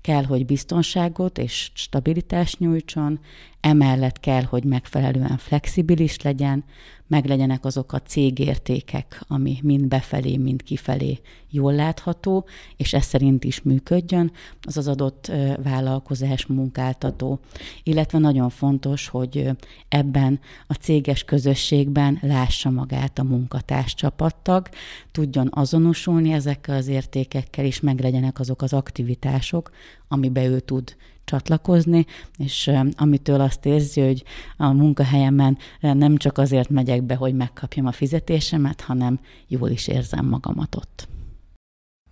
Kell, 0.00 0.24
hogy 0.24 0.46
biztonságot 0.46 1.38
és 1.38 1.70
stabilitást 1.74 2.58
nyújtson, 2.58 3.20
emellett 3.66 4.20
kell, 4.20 4.42
hogy 4.42 4.64
megfelelően 4.64 5.36
flexibilis 5.36 6.20
legyen, 6.20 6.64
meglegyenek 7.06 7.64
azok 7.64 7.92
a 7.92 8.02
cégértékek, 8.02 9.22
ami 9.28 9.58
mind 9.62 9.86
befelé, 9.86 10.36
mind 10.36 10.62
kifelé 10.62 11.20
jól 11.50 11.74
látható, 11.74 12.46
és 12.76 12.92
ez 12.94 13.04
szerint 13.04 13.44
is 13.44 13.62
működjön 13.62 14.30
az 14.60 14.76
az 14.76 14.88
adott 14.88 15.32
vállalkozás, 15.62 16.46
munkáltató. 16.46 17.40
Illetve 17.82 18.18
nagyon 18.18 18.48
fontos, 18.48 19.08
hogy 19.08 19.50
ebben 19.88 20.40
a 20.66 20.74
céges 20.74 21.24
közösségben 21.24 22.18
lássa 22.22 22.70
magát 22.70 23.18
a 23.18 23.24
munkatárs 23.24 23.94
csapattag, 23.94 24.68
tudjon 25.12 25.48
azonosulni 25.50 26.32
ezekkel 26.32 26.76
az 26.76 26.88
értékekkel, 26.88 27.64
és 27.64 27.80
meglegyenek 27.80 28.40
azok 28.40 28.62
az 28.62 28.72
aktivitások, 28.72 29.70
amibe 30.08 30.46
ő 30.46 30.60
tud 30.60 30.96
csatlakozni, 31.26 32.06
és 32.38 32.70
amitől 32.96 33.40
azt 33.40 33.66
érzi, 33.66 34.00
hogy 34.00 34.24
a 34.56 34.72
munkahelyemen 34.72 35.58
nem 35.80 36.16
csak 36.16 36.38
azért 36.38 36.68
megyek 36.68 37.02
be, 37.02 37.14
hogy 37.14 37.34
megkapjam 37.34 37.86
a 37.86 37.92
fizetésemet, 37.92 38.80
hanem 38.80 39.20
jól 39.46 39.70
is 39.70 39.88
érzem 39.88 40.26
magamat 40.26 40.74
ott. 40.74 41.08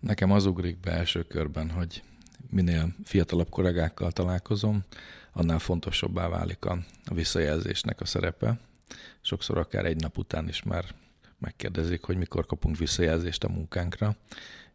Nekem 0.00 0.30
az 0.30 0.47
ugrik 0.47 0.80
be 0.80 0.90
első 0.90 1.23
körben, 1.23 1.71
hogy 1.71 2.02
minél 2.50 2.94
fiatalabb 3.04 3.49
kollégákkal 3.49 4.12
találkozom, 4.12 4.85
annál 5.33 5.59
fontosabbá 5.59 6.28
válik 6.28 6.64
a, 6.64 6.78
visszajelzésnek 7.14 8.00
a 8.00 8.04
szerepe. 8.04 8.59
Sokszor 9.21 9.59
akár 9.59 9.85
egy 9.85 10.00
nap 10.00 10.18
után 10.18 10.49
is 10.49 10.62
már 10.62 10.85
megkérdezik, 11.38 12.05
hogy 12.05 12.17
mikor 12.17 12.47
kapunk 12.47 12.76
visszajelzést 12.76 13.45
a 13.45 13.49
munkánkra, 13.49 14.17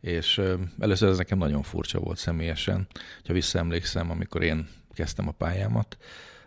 és 0.02 0.42
először 0.80 1.10
ez 1.10 1.18
nekem 1.18 1.38
nagyon 1.38 1.64
furcsa 1.64 2.00
volt 2.00 2.18
személyesen. 2.18 2.88
Ha 3.26 3.34
visszaemlékszem, 3.34 4.10
amikor 4.10 4.42
én 4.42 4.68
kezdtem 4.94 5.28
a 5.28 5.32
pályámat, 5.32 5.98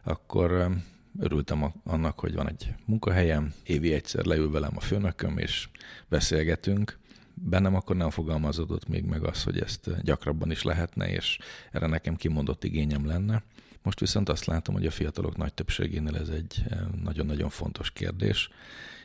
akkor 0.02 0.70
örültem 1.18 1.72
annak, 1.84 2.20
hogy 2.20 2.34
van 2.34 2.48
egy 2.48 2.74
munkahelyem, 2.84 3.52
évi 3.64 3.92
egyszer 3.92 4.24
leül 4.24 4.50
velem 4.50 4.76
a 4.76 4.80
főnököm, 4.80 5.38
és 5.38 5.68
beszélgetünk. 6.08 6.98
Bennem 7.34 7.74
akkor 7.74 7.96
nem 7.96 8.10
fogalmazódott 8.10 8.88
még 8.88 9.04
meg 9.04 9.24
az, 9.24 9.42
hogy 9.42 9.58
ezt 9.58 10.02
gyakrabban 10.02 10.50
is 10.50 10.62
lehetne, 10.62 11.10
és 11.10 11.38
erre 11.72 11.86
nekem 11.86 12.16
kimondott 12.16 12.64
igényem 12.64 13.06
lenne. 13.06 13.42
Most 13.82 14.00
viszont 14.00 14.28
azt 14.28 14.44
látom, 14.44 14.74
hogy 14.74 14.86
a 14.86 14.90
fiatalok 14.90 15.36
nagy 15.36 15.54
többségénél 15.54 16.16
ez 16.16 16.28
egy 16.28 16.64
nagyon-nagyon 17.02 17.48
fontos 17.48 17.90
kérdés, 17.90 18.50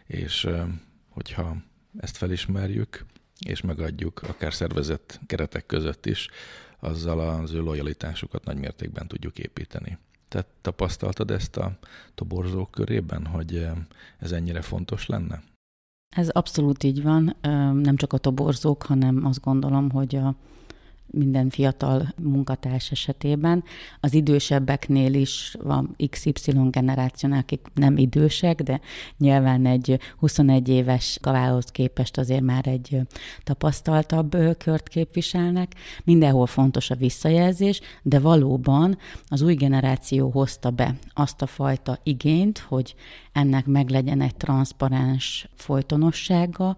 és 0.05 0.47
hogyha 1.17 1.55
ezt 1.97 2.17
felismerjük, 2.17 3.05
és 3.45 3.61
megadjuk, 3.61 4.21
akár 4.21 4.53
szervezett 4.53 5.19
keretek 5.25 5.65
között 5.65 6.05
is, 6.05 6.29
azzal 6.79 7.19
az 7.19 7.51
ő 7.51 7.59
lojalitásukat 7.59 8.45
nagy 8.45 8.57
mértékben 8.57 9.07
tudjuk 9.07 9.39
építeni. 9.39 9.97
Tehát 10.27 10.47
tapasztaltad 10.61 11.31
ezt 11.31 11.57
a 11.57 11.77
toborzók 12.15 12.71
körében, 12.71 13.25
hogy 13.25 13.55
eh, 13.55 13.71
ez 14.19 14.31
ennyire 14.31 14.61
fontos 14.61 15.05
lenne? 15.05 15.43
Ez 16.15 16.29
abszolút 16.29 16.83
így 16.83 17.03
van, 17.03 17.35
nem 17.81 17.95
csak 17.95 18.13
a 18.13 18.17
toborzók, 18.17 18.83
hanem 18.83 19.25
azt 19.25 19.41
gondolom, 19.41 19.89
hogy 19.89 20.15
a 20.15 20.35
minden 21.11 21.49
fiatal 21.49 22.13
munkatárs 22.21 22.91
esetében. 22.91 23.63
Az 23.99 24.13
idősebbeknél 24.13 25.13
is 25.13 25.55
van 25.61 25.95
XY 26.09 26.51
generációnál, 26.69 27.39
akik 27.39 27.67
nem 27.73 27.97
idősek, 27.97 28.61
de 28.61 28.79
nyilván 29.17 29.65
egy 29.65 29.99
21 30.17 30.69
éves 30.69 31.17
kavához 31.21 31.65
képest 31.65 32.17
azért 32.17 32.41
már 32.41 32.67
egy 32.67 33.01
tapasztaltabb 33.43 34.37
kört 34.57 34.87
képviselnek. 34.87 35.75
Mindenhol 36.03 36.47
fontos 36.47 36.89
a 36.89 36.95
visszajelzés, 36.95 37.81
de 38.01 38.19
valóban 38.19 38.97
az 39.27 39.41
új 39.41 39.53
generáció 39.53 40.29
hozta 40.29 40.69
be 40.69 40.95
azt 41.13 41.41
a 41.41 41.47
fajta 41.47 41.99
igényt, 42.03 42.59
hogy 42.59 42.95
ennek 43.37 43.65
meglegyen 43.65 44.21
egy 44.21 44.35
transzparens 44.35 45.49
folytonossága, 45.55 46.77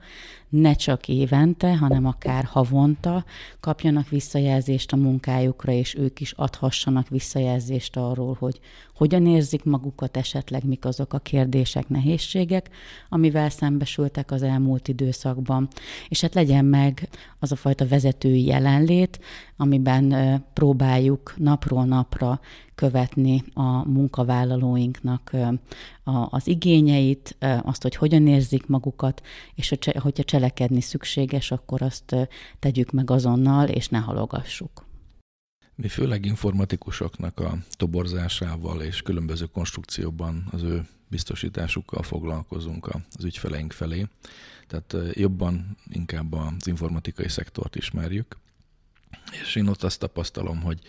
ne 0.50 0.74
csak 0.74 1.08
évente, 1.08 1.78
hanem 1.78 2.06
akár 2.06 2.44
havonta 2.44 3.26
kapjanak 3.60 4.10
visszajelzést 4.10 4.92
a 4.92 4.96
munkájukra, 4.96 5.72
és 5.72 5.96
ők 5.96 6.20
is 6.20 6.32
adhassanak 6.32 7.10
visszajelzést 7.10 7.98
arról, 7.98 8.36
hogy 8.40 8.60
hogyan 8.96 9.28
érzik 9.28 9.64
magukat, 9.64 10.18
esetleg 10.18 10.66
mik 10.66 10.86
azok 10.86 11.14
a 11.14 11.20
kérdések, 11.20 11.90
nehézségek, 11.90 12.70
amivel 13.10 13.50
szembesültek 13.50 14.32
az 14.32 14.42
elmúlt 14.44 14.88
időszakban. 14.88 15.68
És 16.08 16.22
hát 16.22 16.34
legyen 16.34 16.66
meg 16.66 17.10
az 17.40 17.52
a 17.52 17.56
fajta 17.56 17.88
vezetői 17.88 18.46
jelenlét, 18.46 19.20
amiben 19.62 20.44
próbáljuk 20.54 21.34
napról 21.38 21.86
napra 21.86 22.40
követni 22.76 23.44
a 23.54 23.90
munkavállalóinknak 23.90 25.32
az 26.30 26.48
igényeit, 26.48 27.38
azt, 27.62 27.82
hogy 27.82 27.96
hogyan 27.96 28.28
érzik 28.28 28.68
magukat, 28.68 29.22
és 29.56 29.74
hogyha 30.00 30.24
cselekedni 30.24 30.82
szükséges, 30.82 31.52
akkor 31.52 31.82
azt 31.82 32.16
tegyük 32.60 32.92
meg 32.92 33.12
azonnal, 33.12 33.68
és 33.68 33.88
ne 33.88 33.98
halogassuk. 33.98 34.88
Mi 35.76 35.88
főleg 35.88 36.26
informatikusoknak 36.26 37.40
a 37.40 37.58
toborzásával 37.72 38.82
és 38.82 39.02
különböző 39.02 39.46
konstrukcióban 39.46 40.48
az 40.52 40.64
ő 40.64 40.88
biztosításukkal 41.08 42.04
foglalkozunk 42.04 42.90
az 43.16 43.24
ügyfeleink 43.24 43.72
felé. 43.72 44.08
Tehát 44.68 44.96
jobban 45.14 45.78
inkább 45.90 46.34
az 46.34 46.68
informatikai 46.68 47.30
szektort 47.30 47.76
ismerjük. 47.76 48.38
És 49.32 49.56
én 49.56 49.68
ott 49.68 49.84
azt 49.84 50.00
tapasztalom, 50.00 50.62
hogy 50.62 50.80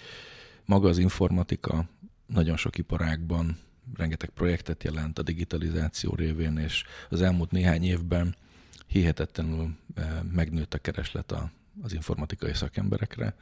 maga 0.65 0.89
az 0.89 0.99
informatika 0.99 1.89
nagyon 2.27 2.57
sok 2.57 2.79
iparágban 2.79 3.59
rengeteg 3.97 4.29
projektet 4.29 4.85
jelent 4.85 5.19
a 5.19 5.23
digitalizáció 5.23 6.15
révén, 6.15 6.59
és 6.59 6.85
az 7.09 7.23
elmúlt 7.23 7.51
néhány 7.51 7.85
évben 7.85 8.37
hihetetlenül 8.87 9.77
megnőtt 10.33 10.75
a 10.75 10.79
kereslet 10.79 11.35
az 11.83 11.93
informatikai 11.93 12.55
szakemberekre. 12.55 13.35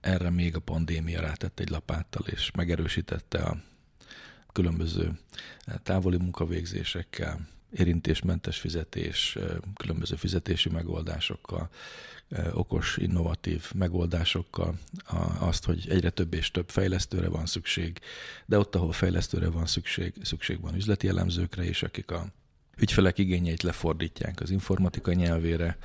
Erre 0.00 0.30
még 0.30 0.54
a 0.54 0.60
pandémia 0.60 1.20
rátett 1.20 1.60
egy 1.60 1.68
lapáttal, 1.68 2.26
és 2.26 2.50
megerősítette 2.50 3.38
a 3.42 3.56
különböző 4.52 5.18
távoli 5.82 6.16
munkavégzésekkel, 6.16 7.48
érintésmentes 7.70 8.58
fizetés, 8.58 9.38
különböző 9.74 10.16
fizetési 10.16 10.68
megoldásokkal, 10.68 11.70
okos, 12.52 12.96
innovatív 12.96 13.72
megoldásokkal, 13.74 14.78
azt, 15.38 15.64
hogy 15.64 15.86
egyre 15.88 16.10
több 16.10 16.34
és 16.34 16.50
több 16.50 16.70
fejlesztőre 16.70 17.28
van 17.28 17.46
szükség, 17.46 17.98
de 18.46 18.58
ott, 18.58 18.74
ahol 18.74 18.92
fejlesztőre 18.92 19.48
van 19.48 19.66
szükség, 19.66 20.14
szükség 20.22 20.60
van 20.60 20.74
üzleti 20.74 21.08
elemzőkre 21.08 21.68
is, 21.68 21.82
akik 21.82 22.10
a 22.10 22.26
ügyfelek 22.76 23.18
igényeit 23.18 23.62
lefordítják 23.62 24.40
az 24.40 24.50
informatika 24.50 25.12
nyelvére, 25.12 25.78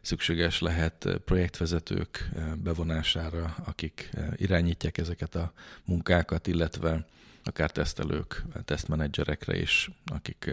szükséges 0.00 0.60
lehet 0.60 1.08
projektvezetők 1.24 2.30
bevonására, 2.62 3.56
akik 3.64 4.10
irányítják 4.36 4.98
ezeket 4.98 5.34
a 5.34 5.52
munkákat, 5.84 6.46
illetve 6.46 7.06
akár 7.44 7.70
tesztelők, 7.70 8.44
tesztmenedzserekre 8.64 9.56
is, 9.58 9.90
akik 10.04 10.50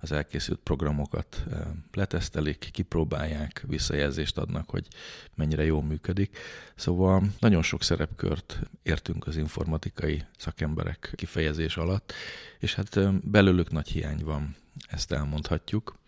az 0.00 0.12
elkészült 0.12 0.58
programokat 0.58 1.44
letesztelik, 1.92 2.68
kipróbálják, 2.72 3.64
visszajelzést 3.66 4.38
adnak, 4.38 4.70
hogy 4.70 4.86
mennyire 5.34 5.64
jól 5.64 5.82
működik. 5.82 6.38
Szóval 6.74 7.22
nagyon 7.38 7.62
sok 7.62 7.82
szerepkört 7.82 8.60
értünk 8.82 9.26
az 9.26 9.36
informatikai 9.36 10.24
szakemberek 10.36 11.12
kifejezés 11.16 11.76
alatt, 11.76 12.12
és 12.58 12.74
hát 12.74 13.14
belőlük 13.30 13.70
nagy 13.70 13.88
hiány 13.88 14.24
van, 14.24 14.56
ezt 14.88 15.12
elmondhatjuk. 15.12 15.98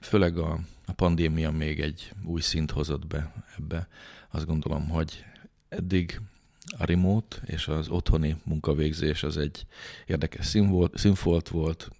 Főleg 0.00 0.38
a, 0.38 0.58
a 0.86 0.92
pandémia 0.92 1.50
még 1.50 1.80
egy 1.80 2.12
új 2.24 2.40
szint 2.40 2.70
hozott 2.70 3.06
be 3.06 3.32
ebbe. 3.58 3.88
Azt 4.30 4.46
gondolom, 4.46 4.88
hogy 4.88 5.24
eddig 5.68 6.20
a 6.78 6.84
remote 6.84 7.36
és 7.44 7.68
az 7.68 7.88
otthoni 7.88 8.36
munkavégzés 8.44 9.22
az 9.22 9.36
egy 9.36 9.66
érdekes 10.06 10.56
színfolt 10.94 11.48
volt, 11.48 11.90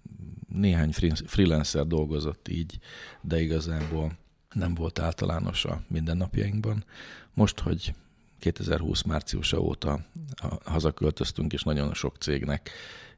néhány 0.47 0.91
freelancer 1.25 1.87
dolgozott 1.87 2.47
így, 2.47 2.79
de 3.21 3.41
igazából 3.41 4.17
nem 4.53 4.73
volt 4.73 4.99
általános 4.99 5.65
a 5.65 5.81
mindennapjainkban. 5.87 6.83
Most, 7.33 7.59
hogy 7.59 7.93
2020 8.39 9.01
márciusa 9.01 9.59
óta 9.59 10.05
hazaköltöztünk, 10.63 11.53
és 11.53 11.63
nagyon 11.63 11.93
sok 11.93 12.15
cégnek 12.17 12.69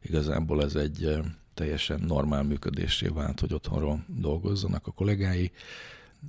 igazából 0.02 0.64
ez 0.64 0.76
egy 0.76 1.18
teljesen 1.54 2.00
normál 2.00 2.44
működésé 2.44 3.08
vált, 3.08 3.40
hogy 3.40 3.54
otthonról 3.54 4.06
dolgozzanak 4.08 4.88
a 4.88 4.92
kollégái, 4.92 5.52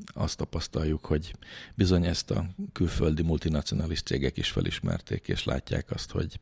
azt 0.06 0.36
tapasztaljuk, 0.36 1.04
hogy 1.04 1.34
bizony 1.74 2.04
ezt 2.04 2.30
a 2.30 2.46
külföldi 2.72 3.22
multinacionalis 3.22 4.02
cégek 4.02 4.36
is 4.36 4.50
felismerték, 4.50 5.28
és 5.28 5.44
látják 5.44 5.90
azt, 5.90 6.10
hogy 6.10 6.40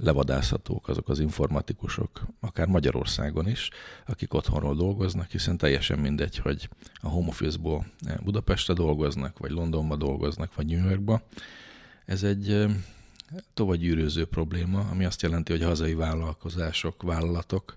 levadászhatók 0.00 0.88
azok 0.88 1.08
az 1.08 1.20
informatikusok, 1.20 2.26
akár 2.40 2.66
Magyarországon 2.66 3.48
is, 3.48 3.70
akik 4.06 4.34
otthonról 4.34 4.74
dolgoznak, 4.74 5.30
hiszen 5.30 5.56
teljesen 5.56 5.98
mindegy, 5.98 6.36
hogy 6.36 6.68
a 6.94 7.08
home 7.08 7.28
office-ból 7.28 7.86
Budapestre 8.22 8.74
dolgoznak, 8.74 9.38
vagy 9.38 9.50
Londonba 9.50 9.96
dolgoznak, 9.96 10.54
vagy 10.54 10.66
New 10.66 10.88
Yorkba. 10.88 11.22
Ez 12.04 12.22
egy 12.22 12.66
tovább 13.54 13.76
gyűrőző 13.76 14.24
probléma, 14.26 14.80
ami 14.90 15.04
azt 15.04 15.22
jelenti, 15.22 15.52
hogy 15.52 15.62
hazai 15.62 15.94
vállalkozások, 15.94 17.02
vállalatok 17.02 17.76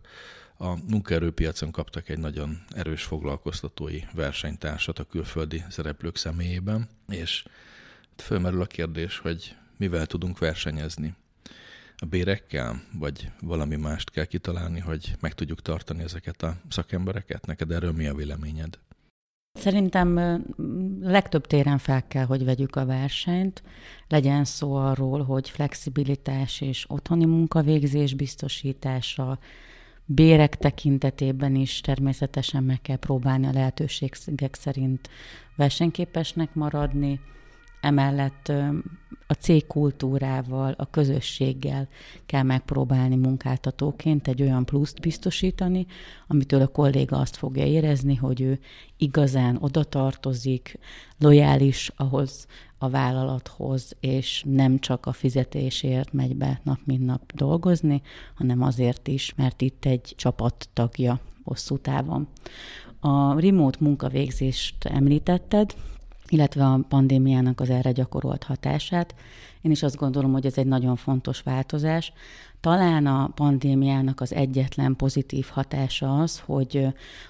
a 0.63 0.77
munkaerőpiacon 0.89 1.71
kaptak 1.71 2.09
egy 2.09 2.19
nagyon 2.19 2.63
erős 2.69 3.03
foglalkoztatói 3.03 3.99
versenytársat 4.13 4.99
a 4.99 5.03
külföldi 5.03 5.63
szereplők 5.69 6.17
személyében, 6.17 6.87
és 7.07 7.45
fölmerül 8.15 8.61
a 8.61 8.65
kérdés, 8.65 9.17
hogy 9.17 9.55
mivel 9.77 10.05
tudunk 10.05 10.39
versenyezni. 10.39 11.15
A 11.97 12.05
bérekkel, 12.05 12.81
vagy 12.99 13.31
valami 13.41 13.75
mást 13.75 14.09
kell 14.09 14.25
kitalálni, 14.25 14.79
hogy 14.79 15.15
meg 15.19 15.33
tudjuk 15.33 15.61
tartani 15.61 16.03
ezeket 16.03 16.43
a 16.43 16.55
szakembereket? 16.69 17.45
Neked 17.45 17.71
erről 17.71 17.91
mi 17.91 18.07
a 18.07 18.13
véleményed? 18.13 18.79
Szerintem 19.59 20.15
legtöbb 21.01 21.47
téren 21.47 21.77
fel 21.77 22.07
kell, 22.07 22.25
hogy 22.25 22.45
vegyük 22.45 22.75
a 22.75 22.85
versenyt. 22.85 23.63
Legyen 24.07 24.45
szó 24.45 24.75
arról, 24.75 25.23
hogy 25.23 25.49
flexibilitás 25.49 26.61
és 26.61 26.85
otthoni 26.87 27.25
munkavégzés 27.25 28.13
biztosítása, 28.13 29.39
bérek 30.05 30.57
tekintetében 30.57 31.55
is 31.55 31.81
természetesen 31.81 32.63
meg 32.63 32.81
kell 32.81 32.97
próbálni 32.97 33.47
a 33.47 33.51
lehetőségek 33.51 34.55
szerint 34.55 35.09
versenyképesnek 35.55 36.53
maradni, 36.53 37.19
emellett 37.83 38.51
a 39.27 39.33
cégkultúrával, 39.33 40.73
a 40.77 40.89
közösséggel 40.89 41.87
kell 42.25 42.43
megpróbálni 42.43 43.15
munkáltatóként 43.15 44.27
egy 44.27 44.41
olyan 44.41 44.65
pluszt 44.65 44.99
biztosítani, 44.99 45.85
amitől 46.27 46.61
a 46.61 46.67
kolléga 46.67 47.17
azt 47.17 47.35
fogja 47.35 47.65
érezni, 47.65 48.15
hogy 48.15 48.41
ő 48.41 48.59
igazán 48.97 49.57
oda 49.59 49.83
tartozik, 49.83 50.79
lojális 51.19 51.91
ahhoz 51.95 52.47
a 52.77 52.89
vállalathoz, 52.89 53.95
és 53.99 54.43
nem 54.47 54.79
csak 54.79 55.05
a 55.05 55.11
fizetésért 55.11 56.13
megy 56.13 56.35
be 56.35 56.61
nap 56.63 56.79
mint 56.83 57.05
nap 57.05 57.31
dolgozni, 57.33 58.01
hanem 58.35 58.61
azért 58.61 59.07
is, 59.07 59.33
mert 59.35 59.61
itt 59.61 59.85
egy 59.85 60.13
csapattagja 60.15 61.19
hosszú 61.43 61.77
távon. 61.77 62.27
A 62.99 63.39
remote 63.39 63.77
munkavégzést 63.79 64.85
említetted, 64.85 65.73
illetve 66.33 66.65
a 66.65 66.79
pandémiának 66.89 67.59
az 67.59 67.69
erre 67.69 67.91
gyakorolt 67.91 68.43
hatását. 68.43 69.15
Én 69.61 69.71
is 69.71 69.83
azt 69.83 69.95
gondolom, 69.95 70.31
hogy 70.31 70.45
ez 70.45 70.57
egy 70.57 70.65
nagyon 70.65 70.95
fontos 70.95 71.41
változás. 71.41 72.13
Talán 72.63 73.05
a 73.05 73.27
pandémiának 73.27 74.21
az 74.21 74.33
egyetlen 74.33 74.95
pozitív 74.95 75.45
hatása 75.45 76.19
az, 76.19 76.39
hogy 76.39 76.87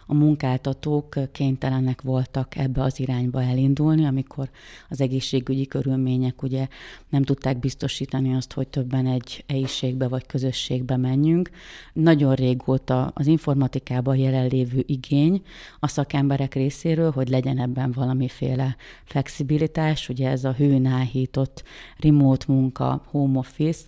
a 0.08 0.14
munkáltatók 0.14 1.16
kénytelenek 1.32 2.02
voltak 2.02 2.56
ebbe 2.56 2.82
az 2.82 3.00
irányba 3.00 3.44
elindulni, 3.44 4.06
amikor 4.06 4.50
az 4.90 5.02
egészségügyi 5.02 5.68
körülmények 5.68 6.44
ugye 6.44 6.68
nem 7.10 7.24
tudták 7.24 7.60
biztosítani 7.60 8.36
azt, 8.36 8.54
hogy 8.54 8.68
többen 8.68 9.08
egy 9.08 9.44
helyiségbe 9.48 10.08
vagy 10.08 10.26
közösségbe 10.26 10.98
menjünk. 10.98 11.50
Nagyon 11.94 12.34
régóta 12.34 13.12
az 13.14 13.28
informatikában 13.28 14.16
jelenlévő 14.16 14.84
igény 14.86 15.42
a 15.80 15.88
szakemberek 15.88 16.54
részéről, 16.54 17.12
hogy 17.12 17.30
legyen 17.30 17.60
ebben 17.60 17.92
valamiféle 17.92 18.76
flexibilitás, 19.04 20.10
ugye 20.10 20.30
ez 20.30 20.44
a 20.44 20.54
hőnáhított 20.54 21.64
remote 21.98 22.46
munka, 22.48 23.04
home 23.12 23.38
office, 23.38 23.84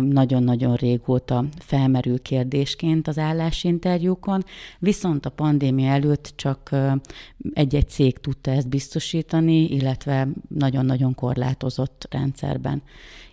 nagyon-nagyon 0.00 0.74
régóta 0.74 1.44
felmerül 1.58 2.22
kérdésként 2.22 3.08
az 3.08 3.18
állásinterjúkon, 3.18 4.44
viszont 4.78 5.26
a 5.26 5.30
pandémia 5.30 5.90
előtt 5.90 6.32
csak 6.36 6.70
egy-egy 7.52 7.88
cég 7.88 8.18
tudta 8.18 8.50
ezt 8.50 8.68
biztosítani, 8.68 9.64
illetve 9.64 10.28
nagyon-nagyon 10.48 11.14
korlátozott 11.14 12.06
rendszerben. 12.10 12.82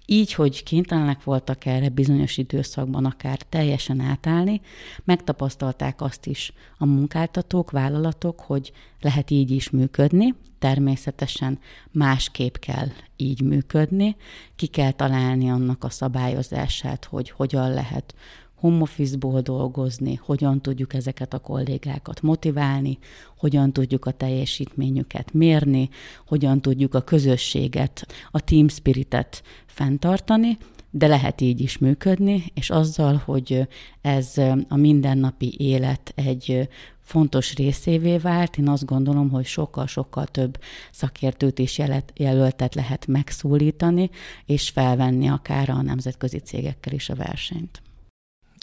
Így, 0.09 0.33
hogy 0.33 0.63
kénytelenek 0.63 1.23
voltak 1.23 1.65
erre 1.65 1.89
bizonyos 1.89 2.37
időszakban 2.37 3.05
akár 3.05 3.37
teljesen 3.41 3.99
átállni, 3.99 4.61
megtapasztalták 5.03 6.01
azt 6.01 6.25
is 6.25 6.53
a 6.77 6.85
munkáltatók, 6.85 7.71
vállalatok, 7.71 8.39
hogy 8.39 8.71
lehet 9.01 9.31
így 9.31 9.51
is 9.51 9.69
működni, 9.69 10.35
természetesen 10.59 11.59
másképp 11.91 12.55
kell 12.55 12.87
így 13.15 13.41
működni, 13.41 14.15
ki 14.55 14.67
kell 14.67 14.91
találni 14.91 15.49
annak 15.49 15.83
a 15.83 15.89
szabályozását, 15.89 17.05
hogy 17.05 17.29
hogyan 17.29 17.73
lehet 17.73 18.15
home 18.59 18.81
office-ból 18.81 19.41
dolgozni, 19.41 20.19
hogyan 20.23 20.61
tudjuk 20.61 20.93
ezeket 20.93 21.33
a 21.33 21.39
kollégákat 21.39 22.21
motiválni, 22.21 22.97
hogyan 23.37 23.73
tudjuk 23.73 24.05
a 24.05 24.11
teljesítményüket 24.11 25.33
mérni, 25.33 25.89
hogyan 26.27 26.61
tudjuk 26.61 26.93
a 26.93 27.01
közösséget, 27.01 28.07
a 28.31 28.39
team 28.39 28.67
spiritet 28.67 29.43
fenntartani, 29.65 30.57
de 30.91 31.07
lehet 31.07 31.41
így 31.41 31.61
is 31.61 31.77
működni, 31.77 32.43
és 32.53 32.69
azzal, 32.69 33.21
hogy 33.25 33.67
ez 34.01 34.33
a 34.67 34.75
mindennapi 34.75 35.55
élet 35.57 36.11
egy 36.15 36.69
fontos 37.01 37.55
részévé 37.55 38.17
vált. 38.17 38.57
Én 38.57 38.69
azt 38.69 38.85
gondolom, 38.85 39.29
hogy 39.29 39.45
sokkal-sokkal 39.45 40.25
több 40.25 40.59
szakértőt 40.91 41.59
is 41.59 41.81
jelöltet 42.15 42.75
lehet 42.75 43.07
megszólítani, 43.07 44.09
és 44.45 44.69
felvenni 44.69 45.27
akár 45.27 45.69
a 45.69 45.81
nemzetközi 45.81 46.37
cégekkel 46.37 46.93
is 46.93 47.09
a 47.09 47.15
versenyt. 47.15 47.81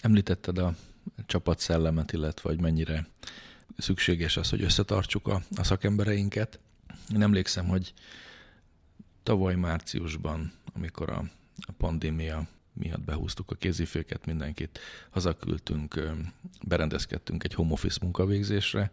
Említetted 0.05 0.59
a 0.59 0.75
csapatszellemet, 1.27 2.13
illetve 2.13 2.49
hogy 2.49 2.61
mennyire 2.61 3.07
szükséges 3.77 4.37
az, 4.37 4.51
hogy 4.51 4.63
összetartsuk 4.63 5.29
a, 5.29 5.43
a 5.57 5.65
szakembereinket. 5.65 6.59
Én 7.15 7.23
emlékszem, 7.23 7.67
hogy 7.67 7.93
tavaly 9.23 9.55
márciusban, 9.55 10.53
amikor 10.75 11.11
a, 11.11 11.25
a 11.57 11.73
pandémia 11.77 12.47
miatt 12.73 13.01
behúztuk 13.01 13.51
a 13.51 13.55
kéziféket, 13.55 14.27
mindenkit 14.27 14.79
hazaküldtünk, 15.11 16.01
berendezkedtünk 16.63 17.45
egy 17.45 17.55
home 17.55 17.73
office 17.73 17.99
munkavégzésre, 18.03 18.91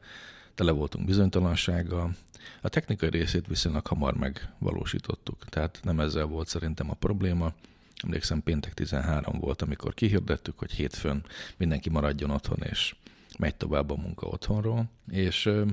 tele 0.56 0.72
voltunk 0.72 1.06
bizonytalansággal. 1.06 2.16
A 2.62 2.70
technikai 2.70 3.10
részét 3.10 3.48
viszonylag 3.48 3.88
hamar 3.88 4.14
megvalósítottuk, 4.14 5.46
tehát 5.46 5.80
nem 5.84 6.00
ezzel 6.00 6.26
volt 6.26 6.48
szerintem 6.48 6.90
a 6.90 6.94
probléma. 6.94 7.54
Emlékszem, 8.04 8.44
péntek 8.44 8.74
13 8.74 9.40
volt, 9.40 9.62
amikor 9.62 9.94
kihirdettük, 9.94 10.60
hogy 10.60 10.72
hétfőn 10.72 11.26
mindenki 11.58 11.90
maradjon 11.90 12.30
otthon, 12.30 12.62
és 12.62 12.96
megy 13.40 13.56
tovább 13.56 13.90
a 13.90 13.96
munka 13.96 14.28
otthonról, 14.28 14.90
és 15.08 15.46
ö, 15.46 15.66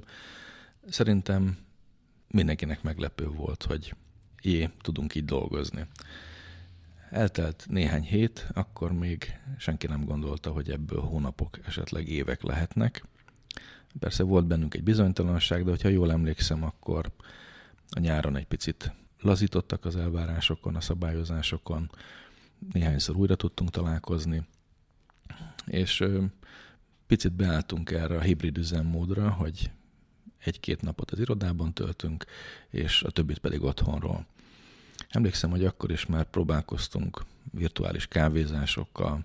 szerintem 0.89 1.59
mindenkinek 2.31 2.83
meglepő 2.83 3.29
volt, 3.29 3.63
hogy 3.63 3.95
jé, 4.43 4.71
tudunk 4.81 5.15
így 5.15 5.25
dolgozni. 5.25 5.87
Eltelt 7.11 7.67
néhány 7.69 8.03
hét, 8.03 8.47
akkor 8.55 8.93
még 8.93 9.39
senki 9.59 9.87
nem 9.87 10.05
gondolta, 10.05 10.51
hogy 10.51 10.71
ebből 10.71 11.01
hónapok, 11.01 11.59
esetleg 11.67 12.09
évek 12.09 12.43
lehetnek. 12.43 13.05
Persze 13.99 14.23
volt 14.23 14.47
bennünk 14.47 14.75
egy 14.75 14.83
bizonytalanság, 14.83 15.65
de 15.65 15.71
hogyha 15.71 15.89
jól 15.89 16.13
emlékszem, 16.13 16.65
akkor 16.65 17.13
a 17.91 17.99
nyáron 17.99 18.37
egy 18.37 18.47
picit 18.47 18.93
lazítottak 19.21 19.85
az 19.85 19.97
elvárásokon, 19.97 20.77
a 20.77 20.81
szabályozásokon, 20.81 21.91
néhányszor 22.73 23.17
újra 23.17 23.35
tudtunk 23.35 23.71
találkozni, 23.71 24.47
és 25.67 26.05
picit 27.07 27.33
beálltunk 27.33 27.91
erre 27.91 28.17
a 28.17 28.21
hibrid 28.21 28.59
üzemmódra, 28.59 29.31
hogy 29.31 29.71
egy-két 30.39 30.83
napot 30.83 31.11
az 31.11 31.19
irodában 31.19 31.73
töltünk, 31.73 32.25
és 32.71 33.03
a 33.03 33.11
többit 33.11 33.39
pedig 33.39 33.63
otthonról. 33.63 34.27
Emlékszem, 35.09 35.51
hogy 35.51 35.65
akkor 35.65 35.91
is 35.91 36.07
már 36.07 36.25
próbálkoztunk 36.25 37.25
virtuális 37.53 38.07
kávézásokkal, 38.07 39.25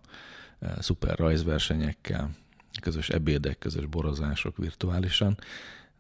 eh, 0.60 0.74
szuper 0.80 1.18
rajzversenyekkel, 1.18 2.30
közös 2.82 3.10
ebédek, 3.10 3.60
közös 3.60 3.86
borozások 3.86 4.58
virtuálisan, 4.58 5.38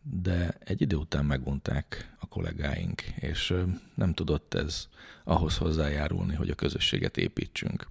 de 0.03 0.57
egy 0.59 0.81
idő 0.81 0.95
után 0.95 1.25
megvonták 1.25 2.15
a 2.19 2.25
kollégáink, 2.25 3.01
és 3.01 3.53
nem 3.95 4.13
tudott 4.13 4.53
ez 4.53 4.87
ahhoz 5.23 5.57
hozzájárulni, 5.57 6.35
hogy 6.35 6.49
a 6.49 6.55
közösséget 6.55 7.17
építsünk. 7.17 7.87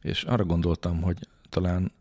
És 0.00 0.22
arra 0.22 0.44
gondoltam, 0.44 1.02
hogy 1.02 1.28
talán 1.48 1.92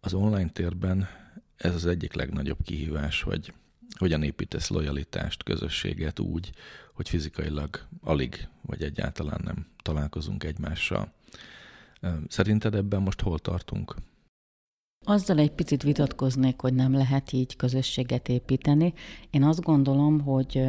az 0.00 0.14
online 0.14 0.50
térben 0.50 1.08
ez 1.56 1.74
az 1.74 1.86
egyik 1.86 2.12
legnagyobb 2.12 2.62
kihívás, 2.62 3.22
hogy 3.22 3.52
hogyan 3.98 4.22
építesz 4.22 4.68
lojalitást, 4.68 5.42
közösséget 5.42 6.18
úgy, 6.18 6.52
hogy 6.92 7.08
fizikailag 7.08 7.86
alig 8.00 8.48
vagy 8.62 8.82
egyáltalán 8.82 9.40
nem 9.44 9.66
találkozunk 9.82 10.44
egymással. 10.44 11.12
Szerinted 12.28 12.74
ebben 12.74 13.02
most 13.02 13.20
hol 13.20 13.38
tartunk? 13.38 13.94
Azzal 15.04 15.38
egy 15.38 15.50
picit 15.50 15.82
vitatkoznék, 15.82 16.60
hogy 16.60 16.74
nem 16.74 16.92
lehet 16.92 17.32
így 17.32 17.56
közösséget 17.56 18.28
építeni. 18.28 18.92
Én 19.30 19.42
azt 19.42 19.62
gondolom, 19.62 20.20
hogy 20.20 20.62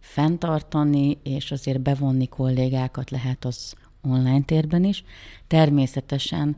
fenntartani 0.00 1.18
és 1.22 1.50
azért 1.50 1.80
bevonni 1.80 2.28
kollégákat 2.28 3.10
lehet 3.10 3.44
az 3.44 3.74
online 4.02 4.42
térben 4.42 4.84
is. 4.84 5.04
Természetesen 5.50 6.56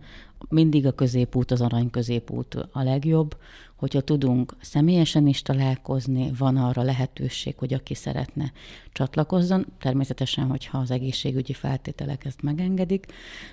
mindig 0.48 0.86
a 0.86 0.92
középút, 0.92 1.50
az 1.50 1.60
arany 1.60 1.90
középút 1.90 2.54
a 2.72 2.82
legjobb, 2.82 3.36
hogyha 3.82 4.00
tudunk 4.00 4.54
személyesen 4.60 5.26
is 5.26 5.42
találkozni, 5.42 6.30
van 6.38 6.56
arra 6.56 6.82
lehetőség, 6.82 7.58
hogy 7.58 7.74
aki 7.74 7.94
szeretne 7.94 8.52
csatlakozzon, 8.92 9.66
természetesen, 9.78 10.46
hogyha 10.46 10.78
az 10.78 10.90
egészségügyi 10.90 11.52
feltételek 11.52 12.24
ezt 12.24 12.42
megengedik, 12.42 13.06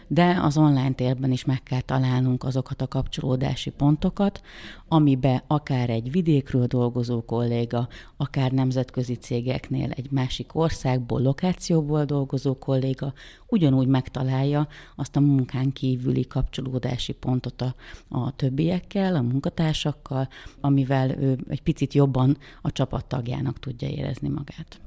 de 0.08 0.39
az 0.41 0.58
online 0.58 0.91
térben 0.91 1.32
is 1.32 1.45
meg 1.45 1.63
kell 1.63 1.82
találnunk 1.82 2.43
azokat 2.43 2.82
a 2.82 2.88
kapcsolódási 2.88 3.69
pontokat, 3.69 4.41
amibe 4.88 5.43
akár 5.47 5.89
egy 5.89 6.12
vidékről 6.12 6.65
dolgozó 6.65 7.21
kolléga, 7.21 7.88
akár 8.17 8.52
nemzetközi 8.52 9.13
cégeknél 9.13 9.91
egy 9.91 10.12
másik 10.12 10.56
országból, 10.56 11.21
lokációból 11.21 12.06
dolgozó 12.06 12.58
kolléga 12.58 13.13
ugyanúgy 13.47 13.88
megtalálja 13.88 14.67
azt 14.95 15.15
a 15.15 15.19
munkán 15.30 15.72
kívüli 15.72 16.28
kapcsolódási 16.28 17.13
pontot 17.13 17.62
a, 17.62 17.76
a 18.08 18.36
többiekkel, 18.36 19.15
a 19.15 19.22
munkatársakkal, 19.22 20.28
amivel 20.60 21.12
ő 21.12 21.38
egy 21.48 21.62
picit 21.62 21.94
jobban 21.94 22.38
a 22.62 22.72
csapattagjának 22.72 23.60
tudja 23.60 23.88
érezni 23.88 24.30
magát. 24.30 24.82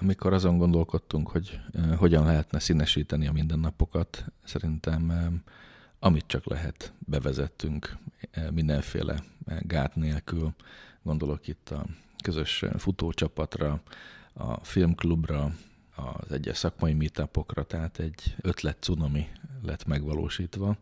Amikor 0.00 0.32
azon 0.32 0.58
gondolkodtunk, 0.58 1.28
hogy 1.28 1.60
hogyan 1.96 2.24
lehetne 2.24 2.58
színesíteni 2.58 3.26
a 3.26 3.32
mindennapokat, 3.32 4.24
szerintem 4.44 5.12
amit 5.98 6.26
csak 6.26 6.46
lehet, 6.46 6.92
bevezettünk 6.98 7.96
mindenféle 8.50 9.22
gát 9.60 9.94
nélkül. 9.94 10.54
Gondolok 11.02 11.48
itt 11.48 11.70
a 11.70 11.86
közös 12.22 12.64
futócsapatra, 12.76 13.82
a 14.32 14.64
filmklubra, 14.64 15.50
az 15.94 16.32
egyes 16.32 16.56
szakmai 16.56 16.94
meetupokra, 16.94 17.64
tehát 17.64 17.98
egy 17.98 18.34
ötlet 18.40 18.76
cunami 18.80 19.28
lett 19.62 19.86
megvalósítva. 19.86 20.76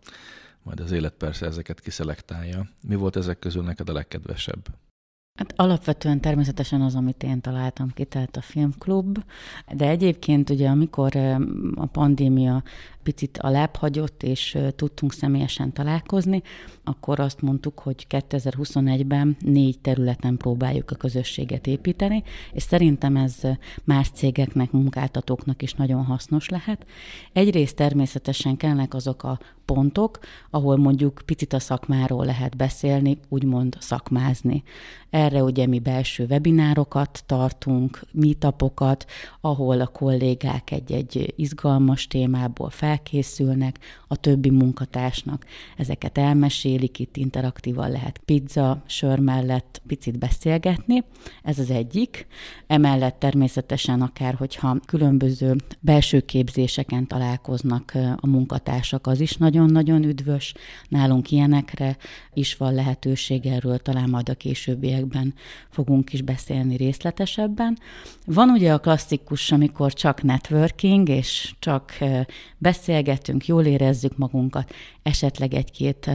Majd 0.62 0.80
az 0.80 0.90
élet 0.90 1.14
persze 1.14 1.46
ezeket 1.46 1.80
kiszelektálja. 1.80 2.68
Mi 2.80 2.94
volt 2.94 3.16
ezek 3.16 3.38
közül 3.38 3.62
neked 3.62 3.88
a 3.88 3.92
legkedvesebb? 3.92 4.66
Hát 5.34 5.52
alapvetően 5.56 6.20
természetesen 6.20 6.80
az, 6.80 6.94
amit 6.94 7.22
én 7.22 7.40
találtam 7.40 7.88
ki, 7.94 8.04
tehát 8.04 8.36
a 8.36 8.40
filmklub, 8.40 9.18
de 9.74 9.88
egyébként 9.88 10.50
ugye 10.50 10.68
amikor 10.68 11.16
a 11.74 11.86
pandémia 11.86 12.62
picit 13.02 13.38
alább 13.38 13.76
hagyott, 13.76 14.22
és 14.22 14.58
tudtunk 14.76 15.12
személyesen 15.12 15.72
találkozni, 15.72 16.42
akkor 16.84 17.20
azt 17.20 17.40
mondtuk, 17.40 17.78
hogy 17.78 18.06
2021-ben 18.10 19.36
négy 19.40 19.78
területen 19.78 20.36
próbáljuk 20.36 20.90
a 20.90 20.96
közösséget 20.96 21.66
építeni, 21.66 22.22
és 22.52 22.62
szerintem 22.62 23.16
ez 23.16 23.40
más 23.84 24.10
cégeknek, 24.10 24.70
munkáltatóknak 24.70 25.62
is 25.62 25.74
nagyon 25.74 26.04
hasznos 26.04 26.48
lehet. 26.48 26.86
Egyrészt 27.32 27.76
természetesen 27.76 28.56
kellnek 28.56 28.94
azok 28.94 29.22
a 29.22 29.38
pontok, 29.72 30.18
ahol 30.50 30.76
mondjuk 30.76 31.22
picit 31.24 31.52
a 31.52 31.58
szakmáról 31.58 32.24
lehet 32.24 32.56
beszélni, 32.56 33.18
úgymond 33.28 33.76
szakmázni. 33.80 34.62
Erre 35.10 35.42
ugye 35.42 35.66
mi 35.66 35.78
belső 35.78 36.26
webinárokat 36.30 37.22
tartunk, 37.26 38.00
meetupokat, 38.12 39.06
ahol 39.40 39.80
a 39.80 39.86
kollégák 39.86 40.70
egy-egy 40.70 41.32
izgalmas 41.36 42.06
témából 42.06 42.70
felkészülnek, 42.70 43.78
a 44.08 44.16
többi 44.16 44.50
munkatársnak 44.50 45.44
ezeket 45.76 46.18
elmesélik, 46.18 46.98
itt 46.98 47.16
interaktívan 47.16 47.90
lehet 47.90 48.18
pizza, 48.18 48.82
sör 48.86 49.18
mellett 49.18 49.82
picit 49.86 50.18
beszélgetni, 50.18 51.04
ez 51.42 51.58
az 51.58 51.70
egyik. 51.70 52.26
Emellett 52.66 53.18
természetesen 53.18 54.00
akár, 54.00 54.34
hogyha 54.34 54.76
különböző 54.86 55.56
belső 55.80 56.20
képzéseken 56.20 57.06
találkoznak 57.06 57.92
a 58.16 58.26
munkatársak, 58.26 59.06
az 59.06 59.20
is 59.20 59.36
nagyon-nagyon 59.70 60.10
üdvös. 60.10 60.54
Nálunk 60.88 61.30
ilyenekre 61.30 61.96
is 62.32 62.56
van 62.56 62.74
lehetőség, 62.74 63.46
erről 63.46 63.78
talán 63.78 64.10
majd 64.10 64.28
a 64.28 64.34
későbbiekben 64.34 65.34
fogunk 65.70 66.12
is 66.12 66.22
beszélni 66.22 66.76
részletesebben. 66.76 67.78
Van 68.26 68.48
ugye 68.48 68.72
a 68.72 68.78
klasszikus, 68.78 69.52
amikor 69.52 69.92
csak 69.92 70.22
networking, 70.22 71.08
és 71.08 71.54
csak 71.58 71.98
beszélgetünk, 72.58 73.46
jól 73.46 73.64
érezzük 73.64 74.16
magunkat, 74.16 74.72
esetleg 75.02 75.54
egy-két 75.54 76.10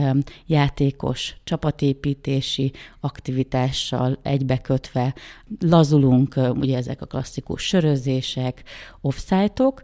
játékos 0.46 1.36
csapatépítési 1.44 2.72
aktivitással 3.00 4.18
egybekötve 4.22 5.14
lazulunk, 5.60 6.34
ugye 6.36 6.76
ezek 6.76 7.02
a 7.02 7.06
klasszikus 7.06 7.62
sörözések, 7.62 8.62
offsite-ok, 9.00 9.82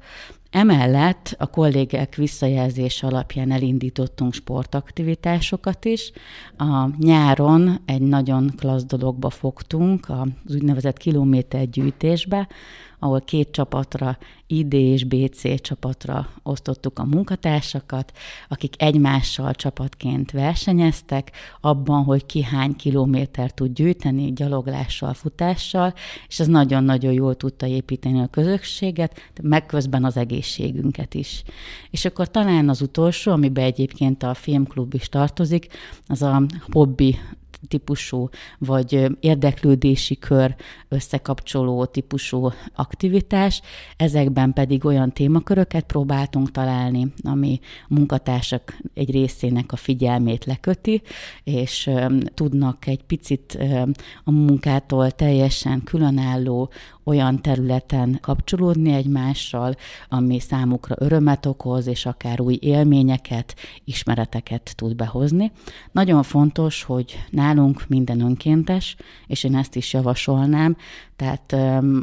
Emellett 0.54 1.34
a 1.38 1.46
kollégák 1.46 2.14
visszajelzése 2.14 3.06
alapján 3.06 3.50
elindítottunk 3.50 4.34
sportaktivitásokat 4.34 5.84
is. 5.84 6.12
A 6.58 6.88
nyáron 6.98 7.80
egy 7.86 8.00
nagyon 8.00 8.52
klassz 8.56 8.84
dologba 8.84 9.30
fogtunk, 9.30 10.08
az 10.08 10.54
úgynevezett 10.54 10.96
kilométergyűjtésbe, 10.96 12.48
ahol 13.04 13.20
két 13.20 13.50
csapatra, 13.50 14.18
ID 14.46 14.72
és 14.72 15.04
BC 15.04 15.60
csapatra 15.60 16.28
osztottuk 16.42 16.98
a 16.98 17.04
munkatársakat, 17.04 18.12
akik 18.48 18.82
egymással 18.82 19.54
csapatként 19.54 20.30
versenyeztek, 20.30 21.30
abban, 21.60 22.04
hogy 22.04 22.26
ki 22.26 22.42
hány 22.42 22.76
kilométer 22.76 23.50
tud 23.50 23.72
gyűjteni 23.72 24.32
gyaloglással, 24.32 25.14
futással, 25.14 25.94
és 26.28 26.40
ez 26.40 26.46
nagyon-nagyon 26.46 27.12
jól 27.12 27.36
tudta 27.36 27.66
építeni 27.66 28.20
a 28.20 28.26
közösséget, 28.26 29.30
meg 29.42 29.66
közben 29.66 30.04
az 30.04 30.16
egészségünket 30.16 31.14
is. 31.14 31.42
És 31.90 32.04
akkor 32.04 32.30
talán 32.30 32.68
az 32.68 32.80
utolsó, 32.80 33.32
amiben 33.32 33.64
egyébként 33.64 34.22
a 34.22 34.34
filmklub 34.34 34.94
is 34.94 35.08
tartozik, 35.08 35.66
az 36.06 36.22
a 36.22 36.42
hobbi 36.72 37.18
típusú, 37.68 38.29
vagy 38.59 39.16
érdeklődési 39.20 40.18
kör 40.18 40.55
összekapcsoló 40.88 41.85
típusú 41.85 42.50
aktivitás, 42.74 43.61
ezekben 43.96 44.53
pedig 44.53 44.85
olyan 44.85 45.12
témaköröket 45.12 45.85
próbáltunk 45.85 46.50
találni, 46.50 47.12
ami 47.22 47.61
munkatársak 47.88 48.77
egy 48.94 49.11
részének 49.11 49.72
a 49.72 49.77
figyelmét 49.77 50.44
leköti, 50.44 51.03
és 51.44 51.90
tudnak 52.35 52.87
egy 52.87 53.03
picit 53.03 53.59
a 54.24 54.31
munkától 54.31 55.11
teljesen 55.11 55.83
különálló 55.83 56.70
olyan 57.05 57.42
területen 57.42 58.18
kapcsolódni 58.20 58.92
egymással, 58.92 59.74
ami 60.09 60.38
számukra 60.38 60.94
örömet 60.98 61.46
okoz, 61.46 61.87
és 61.87 62.07
akár 62.07 62.40
új 62.40 62.59
élményeket, 62.61 63.55
ismereteket 63.85 64.72
tud 64.77 64.96
behozni. 64.96 65.53
Nagyon 65.92 66.22
fontos, 66.22 66.83
hogy 66.83 67.24
nálunk 67.31 67.53
minden 67.88 68.20
önkéntes, 68.20 68.96
és 69.26 69.44
én 69.44 69.56
ezt 69.56 69.76
is 69.76 69.92
javasolnám, 69.92 70.76
tehát 71.16 71.56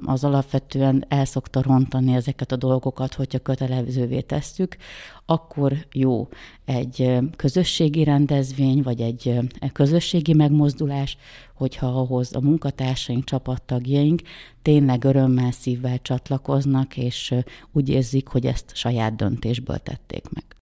az 0.05 0.23
alapvetően 0.23 1.05
el 1.07 1.25
szokta 1.25 1.61
rontani 1.61 2.13
ezeket 2.13 2.51
a 2.51 2.55
dolgokat, 2.55 3.13
hogyha 3.13 3.39
kötelezővé 3.39 4.21
tesszük, 4.21 4.77
akkor 5.25 5.73
jó 5.91 6.27
egy 6.65 7.17
közösségi 7.35 8.03
rendezvény, 8.03 8.81
vagy 8.81 9.01
egy 9.01 9.39
közösségi 9.73 10.33
megmozdulás, 10.33 11.17
hogyha 11.55 11.87
ahhoz 11.87 12.35
a 12.35 12.41
munkatársaink, 12.41 13.23
csapattagjaink 13.23 14.21
tényleg 14.61 15.03
örömmel, 15.03 15.51
szívvel 15.51 16.01
csatlakoznak, 16.01 16.97
és 16.97 17.33
úgy 17.71 17.89
érzik, 17.89 18.27
hogy 18.27 18.45
ezt 18.45 18.75
saját 18.75 19.15
döntésből 19.15 19.77
tették 19.77 20.29
meg. 20.29 20.61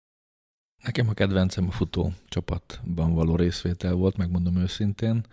Nekem 0.84 1.10
a 1.10 1.14
kedvencem 1.14 1.68
a 1.68 1.72
futó 1.72 2.14
csapatban 2.28 3.14
való 3.14 3.36
részvétel 3.36 3.94
volt, 3.94 4.18
megmondom 4.18 4.58
őszintén. 4.58 5.26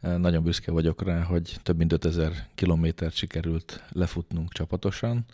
Nagyon 0.00 0.42
büszke 0.42 0.70
vagyok 0.70 1.02
rá, 1.02 1.22
hogy 1.22 1.56
több 1.62 1.76
mint 1.76 1.92
5000 1.92 2.46
kilométert 2.54 3.14
sikerült 3.14 3.84
lefutnunk 3.92 4.52
csapatosan. 4.52 5.24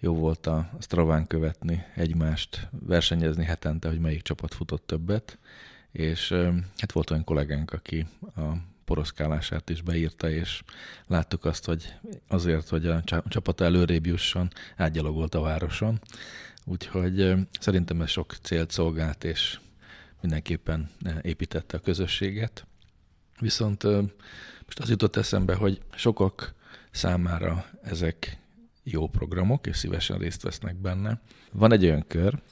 Jó 0.00 0.14
volt 0.14 0.46
a 0.46 0.70
Straván 0.80 1.26
követni 1.26 1.84
egymást, 1.94 2.68
versenyezni 2.86 3.44
hetente, 3.44 3.88
hogy 3.88 3.98
melyik 3.98 4.22
csapat 4.22 4.54
futott 4.54 4.86
többet, 4.86 5.38
és 5.92 6.32
hát 6.76 6.92
volt 6.92 7.10
olyan 7.10 7.24
kollégánk, 7.24 7.72
aki 7.72 8.06
a 8.36 8.40
poroszkálását 8.84 9.70
is 9.70 9.82
beírta, 9.82 10.30
és 10.30 10.62
láttuk 11.06 11.44
azt, 11.44 11.64
hogy 11.64 11.94
azért, 12.28 12.68
hogy 12.68 12.86
a 12.86 13.02
csapat 13.28 13.60
előrébb 13.60 14.06
jusson, 14.06 14.50
átgyalogolt 14.76 15.34
a 15.34 15.40
városon. 15.40 16.00
Úgyhogy 16.64 17.34
szerintem 17.60 18.00
ez 18.00 18.10
sok 18.10 18.34
célt 18.42 18.70
szolgált, 18.70 19.24
és 19.24 19.60
mindenképpen 20.20 20.90
építette 21.22 21.76
a 21.76 21.80
közösséget. 21.80 22.66
Viszont 23.40 23.82
most 24.64 24.78
az 24.78 24.88
jutott 24.88 25.16
eszembe, 25.16 25.54
hogy 25.54 25.80
sokak 25.94 26.54
számára 26.90 27.66
ezek 27.82 28.38
jó 28.82 29.08
programok, 29.08 29.66
és 29.66 29.76
szívesen 29.76 30.18
részt 30.18 30.42
vesznek 30.42 30.76
benne. 30.76 31.20
Van 31.52 31.72
egy 31.72 31.84
olyan 31.84 32.04
kör, 32.06 32.42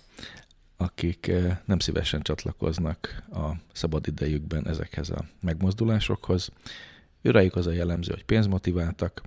akik 0.76 1.32
nem 1.64 1.78
szívesen 1.78 2.22
csatlakoznak 2.22 3.22
a 3.32 3.50
szabad 3.72 4.06
idejükben 4.06 4.68
ezekhez 4.68 5.10
a 5.10 5.24
megmozdulásokhoz. 5.40 6.50
Őrájuk 7.22 7.56
az 7.56 7.66
a 7.66 7.72
jellemző, 7.72 8.12
hogy 8.12 8.24
pénzmotiváltak, 8.24 9.22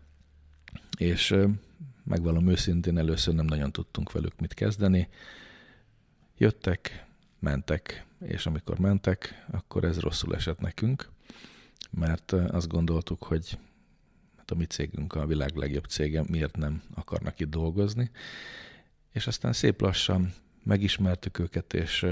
és 0.97 1.35
megvalom 2.03 2.47
őszintén, 2.47 2.97
először 2.97 3.33
nem 3.33 3.45
nagyon 3.45 3.71
tudtunk 3.71 4.11
velük 4.11 4.39
mit 4.39 4.53
kezdeni. 4.53 5.07
Jöttek, 6.37 7.05
mentek, 7.39 8.05
és 8.19 8.45
amikor 8.45 8.79
mentek, 8.79 9.45
akkor 9.51 9.83
ez 9.83 9.99
rosszul 9.99 10.35
esett 10.35 10.59
nekünk, 10.59 11.09
mert 11.91 12.31
azt 12.31 12.67
gondoltuk, 12.67 13.23
hogy 13.23 13.57
hát 14.37 14.51
a 14.51 14.55
mi 14.55 14.65
cégünk 14.65 15.13
a 15.13 15.25
világ 15.25 15.55
legjobb 15.55 15.85
cége, 15.85 16.23
miért 16.27 16.57
nem 16.57 16.81
akarnak 16.93 17.39
itt 17.39 17.49
dolgozni. 17.49 18.11
És 19.11 19.27
aztán 19.27 19.53
szép 19.53 19.81
lassan 19.81 20.33
megismertük 20.63 21.39
őket, 21.39 21.73
és 21.73 22.05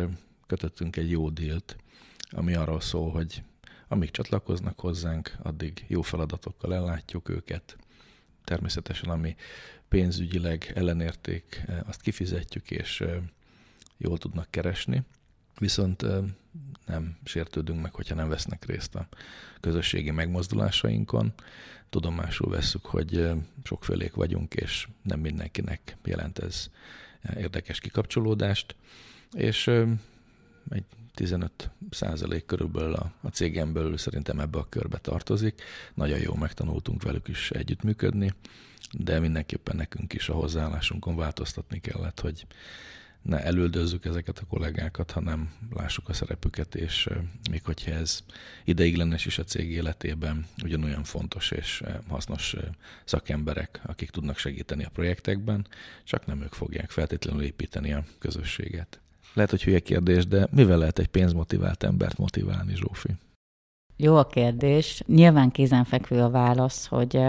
kötöttünk 0.47 0.95
egy 0.95 1.11
jó 1.11 1.29
dílt, 1.29 1.75
ami 2.29 2.53
arról 2.53 2.81
szól, 2.81 3.11
hogy 3.11 3.43
amíg 3.87 4.11
csatlakoznak 4.11 4.79
hozzánk, 4.79 5.37
addig 5.41 5.85
jó 5.87 6.01
feladatokkal 6.01 6.73
ellátjuk 6.73 7.29
őket. 7.29 7.77
Természetesen, 8.43 9.09
ami 9.09 9.35
pénzügyileg 9.89 10.71
ellenérték, 10.75 11.61
azt 11.85 12.01
kifizetjük, 12.01 12.71
és 12.71 13.03
jól 13.97 14.17
tudnak 14.17 14.47
keresni. 14.49 15.03
Viszont 15.59 16.05
nem 16.85 17.17
sértődünk 17.23 17.81
meg, 17.81 17.93
hogyha 17.93 18.15
nem 18.15 18.29
vesznek 18.29 18.65
részt 18.65 18.95
a 18.95 19.07
közösségi 19.59 20.11
megmozdulásainkon. 20.11 21.33
Tudomásul 21.89 22.49
vesszük, 22.49 22.85
hogy 22.85 23.29
sokfélék 23.63 24.13
vagyunk, 24.13 24.53
és 24.53 24.87
nem 25.01 25.19
mindenkinek 25.19 25.97
jelent 26.03 26.39
ez 26.39 26.69
érdekes 27.37 27.79
kikapcsolódást, 27.79 28.75
és 29.33 29.71
egy 30.69 30.83
15 31.13 31.69
százalék 31.89 32.45
körülbelül 32.45 32.93
a, 32.93 33.11
a 33.21 33.27
cégen 33.27 33.73
belül 33.73 33.97
szerintem 33.97 34.39
ebbe 34.39 34.57
a 34.57 34.69
körbe 34.69 34.97
tartozik. 34.97 35.61
Nagyon 35.93 36.19
jó 36.19 36.33
megtanultunk 36.33 37.03
velük 37.03 37.27
is 37.27 37.51
együttműködni, 37.51 38.33
de 38.91 39.19
mindenképpen 39.19 39.75
nekünk 39.75 40.13
is 40.13 40.29
a 40.29 40.33
hozzáállásunkon 40.33 41.15
változtatni 41.15 41.79
kellett, 41.79 42.19
hogy 42.19 42.45
ne 43.21 43.43
elüldözzük 43.43 44.05
ezeket 44.05 44.39
a 44.39 44.45
kollégákat, 44.45 45.11
hanem 45.11 45.53
lássuk 45.69 46.09
a 46.09 46.13
szerepüket, 46.13 46.75
és 46.75 47.09
még 47.49 47.63
hogyha 47.63 47.91
ez 47.91 48.23
ideiglenes 48.63 49.25
is 49.25 49.37
a 49.37 49.43
cég 49.43 49.71
életében, 49.71 50.45
ugyanolyan 50.63 51.03
fontos 51.03 51.51
és 51.51 51.83
hasznos 52.07 52.55
szakemberek, 53.05 53.81
akik 53.85 54.09
tudnak 54.09 54.37
segíteni 54.37 54.83
a 54.83 54.89
projektekben, 54.89 55.67
csak 56.03 56.25
nem 56.25 56.41
ők 56.41 56.53
fogják 56.53 56.89
feltétlenül 56.89 57.43
építeni 57.43 57.93
a 57.93 58.03
közösséget. 58.19 58.99
Lehet, 59.33 59.49
hogy 59.49 59.63
hülye 59.63 59.79
kérdés, 59.79 60.27
de 60.27 60.47
mivel 60.51 60.77
lehet 60.77 60.99
egy 60.99 61.07
pénzmotivált 61.07 61.83
embert 61.83 62.17
motiválni, 62.17 62.75
Zsófi? 62.75 63.09
Jó 64.03 64.15
a 64.15 64.27
kérdés. 64.27 65.03
Nyilván 65.07 65.51
kézenfekvő 65.51 66.21
a 66.21 66.29
válasz, 66.29 66.87
hogy 66.87 67.19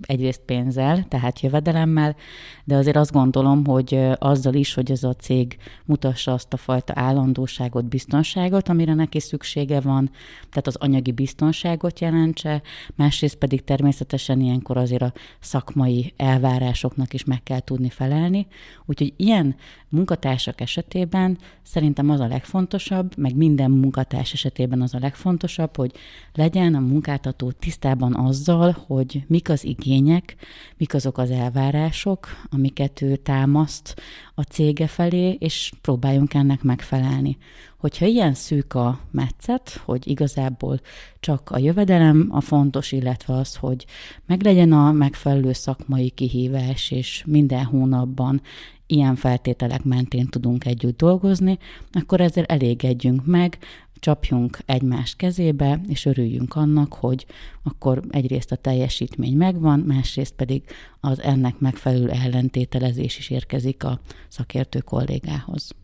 egyrészt 0.00 0.40
pénzzel, 0.40 1.04
tehát 1.08 1.40
jövedelemmel, 1.40 2.16
de 2.64 2.76
azért 2.76 2.96
azt 2.96 3.12
gondolom, 3.12 3.64
hogy 3.64 4.00
azzal 4.18 4.54
is, 4.54 4.74
hogy 4.74 4.90
ez 4.90 5.02
a 5.04 5.14
cég 5.14 5.56
mutassa 5.84 6.32
azt 6.32 6.52
a 6.52 6.56
fajta 6.56 6.92
állandóságot, 6.96 7.84
biztonságot, 7.84 8.68
amire 8.68 8.94
neki 8.94 9.20
szüksége 9.20 9.80
van, 9.80 10.10
tehát 10.48 10.66
az 10.66 10.76
anyagi 10.76 11.12
biztonságot 11.12 12.00
jelentse, 12.00 12.62
másrészt 12.94 13.36
pedig 13.36 13.64
természetesen 13.64 14.40
ilyenkor 14.40 14.76
azért 14.76 15.02
a 15.02 15.12
szakmai 15.40 16.12
elvárásoknak 16.16 17.12
is 17.12 17.24
meg 17.24 17.42
kell 17.42 17.60
tudni 17.60 17.90
felelni. 17.90 18.46
Úgyhogy 18.84 19.12
ilyen 19.16 19.56
munkatársak 19.88 20.60
esetében 20.60 21.38
szerintem 21.62 22.10
az 22.10 22.20
a 22.20 22.26
legfontosabb, 22.26 23.16
meg 23.16 23.36
minden 23.36 23.70
munkatárs 23.70 24.32
esetében 24.32 24.82
az 24.82 24.94
a 24.94 24.98
legfontosabb, 24.98 25.76
hogy 25.76 25.92
legyen 26.34 26.74
a 26.74 26.80
munkáltató 26.80 27.50
tisztában 27.50 28.14
azzal, 28.14 28.76
hogy 28.86 29.24
mik 29.26 29.48
az 29.48 29.64
igények, 29.64 30.36
mik 30.76 30.94
azok 30.94 31.18
az 31.18 31.30
elvárások, 31.30 32.26
amiket 32.50 33.02
ő 33.02 33.16
támaszt 33.16 34.00
a 34.34 34.42
cége 34.42 34.86
felé, 34.86 35.36
és 35.38 35.72
próbáljunk 35.80 36.34
ennek 36.34 36.62
megfelelni. 36.62 37.36
Hogyha 37.76 38.06
ilyen 38.06 38.34
szűk 38.34 38.74
a 38.74 39.00
metszet, 39.10 39.80
hogy 39.84 40.08
igazából 40.08 40.80
csak 41.20 41.50
a 41.50 41.58
jövedelem 41.58 42.28
a 42.30 42.40
fontos, 42.40 42.92
illetve 42.92 43.34
az, 43.34 43.56
hogy 43.56 43.86
meglegyen 44.26 44.72
a 44.72 44.92
megfelelő 44.92 45.52
szakmai 45.52 46.10
kihívás, 46.10 46.90
és 46.90 47.22
minden 47.26 47.64
hónapban 47.64 48.40
ilyen 48.86 49.16
feltételek 49.16 49.84
mentén 49.84 50.26
tudunk 50.26 50.64
együtt 50.64 50.96
dolgozni, 50.96 51.58
akkor 51.92 52.20
ezzel 52.20 52.44
elégedjünk 52.44 53.26
meg, 53.26 53.58
csapjunk 53.98 54.58
egymás 54.66 55.14
kezébe, 55.16 55.80
és 55.88 56.04
örüljünk 56.04 56.54
annak, 56.54 56.94
hogy 56.94 57.26
akkor 57.62 58.02
egyrészt 58.10 58.52
a 58.52 58.56
teljesítmény 58.56 59.36
megvan, 59.36 59.80
másrészt 59.80 60.34
pedig 60.34 60.62
az 61.00 61.20
ennek 61.20 61.58
megfelelő 61.58 62.10
ellentételezés 62.10 63.18
is 63.18 63.30
érkezik 63.30 63.84
a 63.84 64.00
szakértő 64.28 64.80
kollégához. 64.80 65.74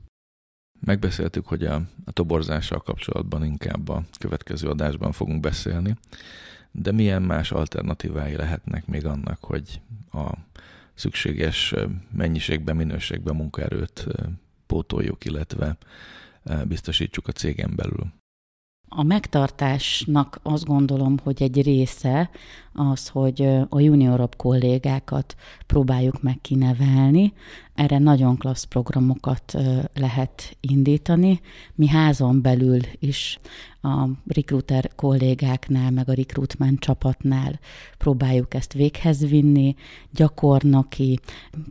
Megbeszéltük, 0.80 1.46
hogy 1.46 1.64
a, 1.64 1.74
a 2.04 2.12
toborzással 2.12 2.78
kapcsolatban 2.78 3.44
inkább 3.44 3.88
a 3.88 4.02
következő 4.18 4.68
adásban 4.68 5.12
fogunk 5.12 5.40
beszélni, 5.40 5.96
de 6.70 6.92
milyen 6.92 7.22
más 7.22 7.52
alternatívái 7.52 8.36
lehetnek 8.36 8.86
még 8.86 9.06
annak, 9.06 9.44
hogy 9.44 9.80
a 10.12 10.32
szükséges 10.94 11.74
mennyiségben, 12.12 12.76
minőségben 12.76 13.36
munkaerőt 13.36 14.06
pótoljuk, 14.66 15.24
illetve 15.24 15.76
biztosítsuk 16.68 17.28
a 17.28 17.32
cégen 17.32 17.72
belül. 17.76 18.12
A 18.88 19.02
megtartásnak 19.02 20.38
azt 20.42 20.64
gondolom, 20.64 21.18
hogy 21.22 21.42
egy 21.42 21.62
része 21.62 22.30
az, 22.72 23.08
hogy 23.08 23.42
a 23.68 23.80
juniorobb 23.80 24.36
kollégákat 24.36 25.36
próbáljuk 25.66 26.22
meg 26.22 26.38
kinevelni. 26.40 27.32
Erre 27.74 27.98
nagyon 27.98 28.36
klassz 28.36 28.64
programokat 28.64 29.56
lehet 29.94 30.56
indítani. 30.60 31.40
Mi 31.74 31.88
házon 31.88 32.42
belül 32.42 32.80
is 32.98 33.38
a 33.82 34.08
recruiter 34.26 34.90
kollégáknál, 34.96 35.90
meg 35.90 36.08
a 36.08 36.14
recruitment 36.14 36.80
csapatnál 36.80 37.60
próbáljuk 37.98 38.54
ezt 38.54 38.72
véghez 38.72 39.28
vinni, 39.28 39.74
gyakornoki 40.10 41.20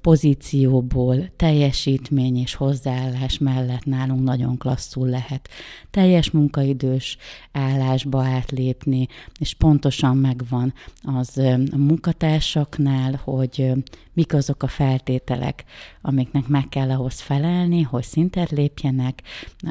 pozícióból 0.01 1.29
teljesítmény 1.35 2.37
és 2.37 2.53
hozzáállás 2.53 3.37
mellett 3.37 3.85
nálunk 3.85 4.23
nagyon 4.23 4.57
klasszul 4.57 5.07
lehet 5.07 5.49
teljes 5.89 6.31
munkaidős 6.31 7.17
állásba 7.51 8.23
átlépni, 8.23 9.07
és 9.39 9.53
pontosan 9.53 10.17
megvan 10.17 10.73
az 11.01 11.37
a 11.71 11.77
munkatársaknál, 11.77 13.19
hogy 13.23 13.71
mik 14.13 14.33
azok 14.33 14.63
a 14.63 14.67
feltételek, 14.67 15.63
amiknek 16.01 16.47
meg 16.47 16.69
kell 16.69 16.89
ahhoz 16.89 17.19
felelni, 17.19 17.81
hogy 17.81 18.03
szintet 18.03 18.51
lépjenek, 18.51 19.21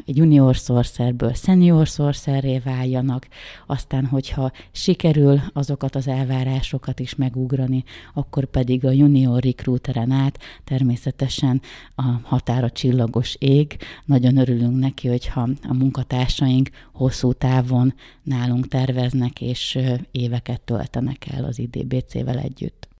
junior 0.05 0.55
sorcerből 0.55 1.33
senior 1.33 1.87
sorcerré 1.87 2.57
váljanak, 2.59 3.27
aztán, 3.67 4.05
hogyha 4.05 4.51
sikerül 4.71 5.41
azokat 5.53 5.95
az 5.95 6.07
elvárásokat 6.07 6.99
is 6.99 7.15
megugrani, 7.15 7.83
akkor 8.13 8.45
pedig 8.45 8.85
a 8.85 8.91
junior 8.91 9.41
recruiteren 9.41 10.11
át 10.11 10.39
természetesen 10.63 11.61
a 11.95 12.03
határa 12.23 12.69
csillagos 12.69 13.35
ég. 13.39 13.77
Nagyon 14.05 14.37
örülünk 14.37 14.79
neki, 14.79 15.07
hogyha 15.07 15.49
a 15.63 15.73
munkatársaink 15.73 16.69
hosszú 16.93 17.33
távon 17.33 17.93
nálunk 18.23 18.67
terveznek 18.67 19.41
és 19.41 19.79
éveket 20.11 20.61
töltenek 20.61 21.27
el 21.31 21.43
az 21.43 21.59
IDBC-vel 21.59 22.37
együtt. 22.37 22.90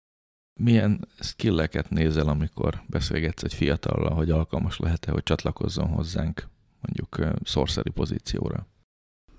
Milyen 0.59 1.07
skilleket 1.19 1.89
nézel, 1.89 2.27
amikor 2.27 2.81
beszélgetsz 2.87 3.43
egy 3.43 3.53
fiatallal, 3.53 4.13
hogy 4.13 4.29
alkalmas 4.29 4.77
lehet-e, 4.77 5.11
hogy 5.11 5.23
csatlakozzon 5.23 5.87
hozzánk 5.87 6.47
mondjuk 6.81 7.37
szorszeri 7.43 7.89
pozícióra? 7.89 8.65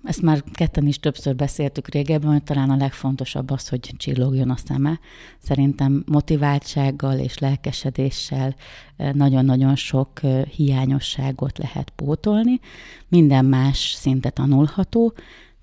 Ezt 0.03 0.21
már 0.21 0.43
ketten 0.53 0.87
is 0.87 0.99
többször 0.99 1.35
beszéltük 1.35 1.87
régebben, 1.87 2.31
hogy 2.31 2.43
talán 2.43 2.69
a 2.69 2.75
legfontosabb 2.75 3.49
az, 3.49 3.69
hogy 3.69 3.93
csillogjon 3.97 4.49
a 4.49 4.55
szeme. 4.55 4.99
Szerintem 5.39 6.03
motiváltsággal 6.05 7.19
és 7.19 7.37
lelkesedéssel 7.37 8.55
nagyon-nagyon 8.97 9.75
sok 9.75 10.19
hiányosságot 10.55 11.57
lehet 11.57 11.89
pótolni. 11.89 12.59
Minden 13.07 13.45
más 13.45 13.77
szinte 13.77 14.29
tanulható, 14.29 15.13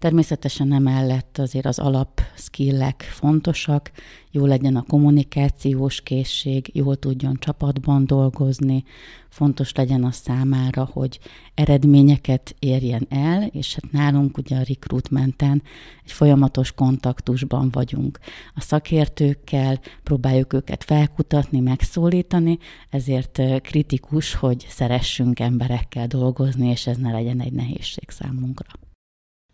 Természetesen 0.00 0.72
emellett 0.72 1.38
azért 1.38 1.66
az 1.66 1.78
alap 1.78 2.20
skillek 2.36 3.02
fontosak, 3.02 3.90
jó 4.30 4.46
legyen 4.46 4.76
a 4.76 4.82
kommunikációs 4.82 6.00
készség, 6.00 6.70
jól 6.72 6.96
tudjon 6.96 7.36
csapatban 7.38 8.06
dolgozni, 8.06 8.84
fontos 9.28 9.72
legyen 9.72 10.04
a 10.04 10.10
számára, 10.10 10.88
hogy 10.92 11.18
eredményeket 11.54 12.54
érjen 12.58 13.06
el, 13.08 13.42
és 13.42 13.74
hát 13.74 13.92
nálunk 13.92 14.36
ugye 14.36 14.56
a 14.56 14.62
recruitmenten 14.68 15.62
egy 16.04 16.12
folyamatos 16.12 16.72
kontaktusban 16.72 17.70
vagyunk. 17.70 18.18
A 18.54 18.60
szakértőkkel 18.60 19.80
próbáljuk 20.02 20.52
őket 20.52 20.84
felkutatni, 20.84 21.60
megszólítani, 21.60 22.58
ezért 22.90 23.40
kritikus, 23.62 24.34
hogy 24.34 24.66
szeressünk 24.68 25.40
emberekkel 25.40 26.06
dolgozni, 26.06 26.68
és 26.68 26.86
ez 26.86 26.96
ne 26.96 27.12
legyen 27.12 27.40
egy 27.40 27.52
nehézség 27.52 28.10
számunkra 28.10 28.88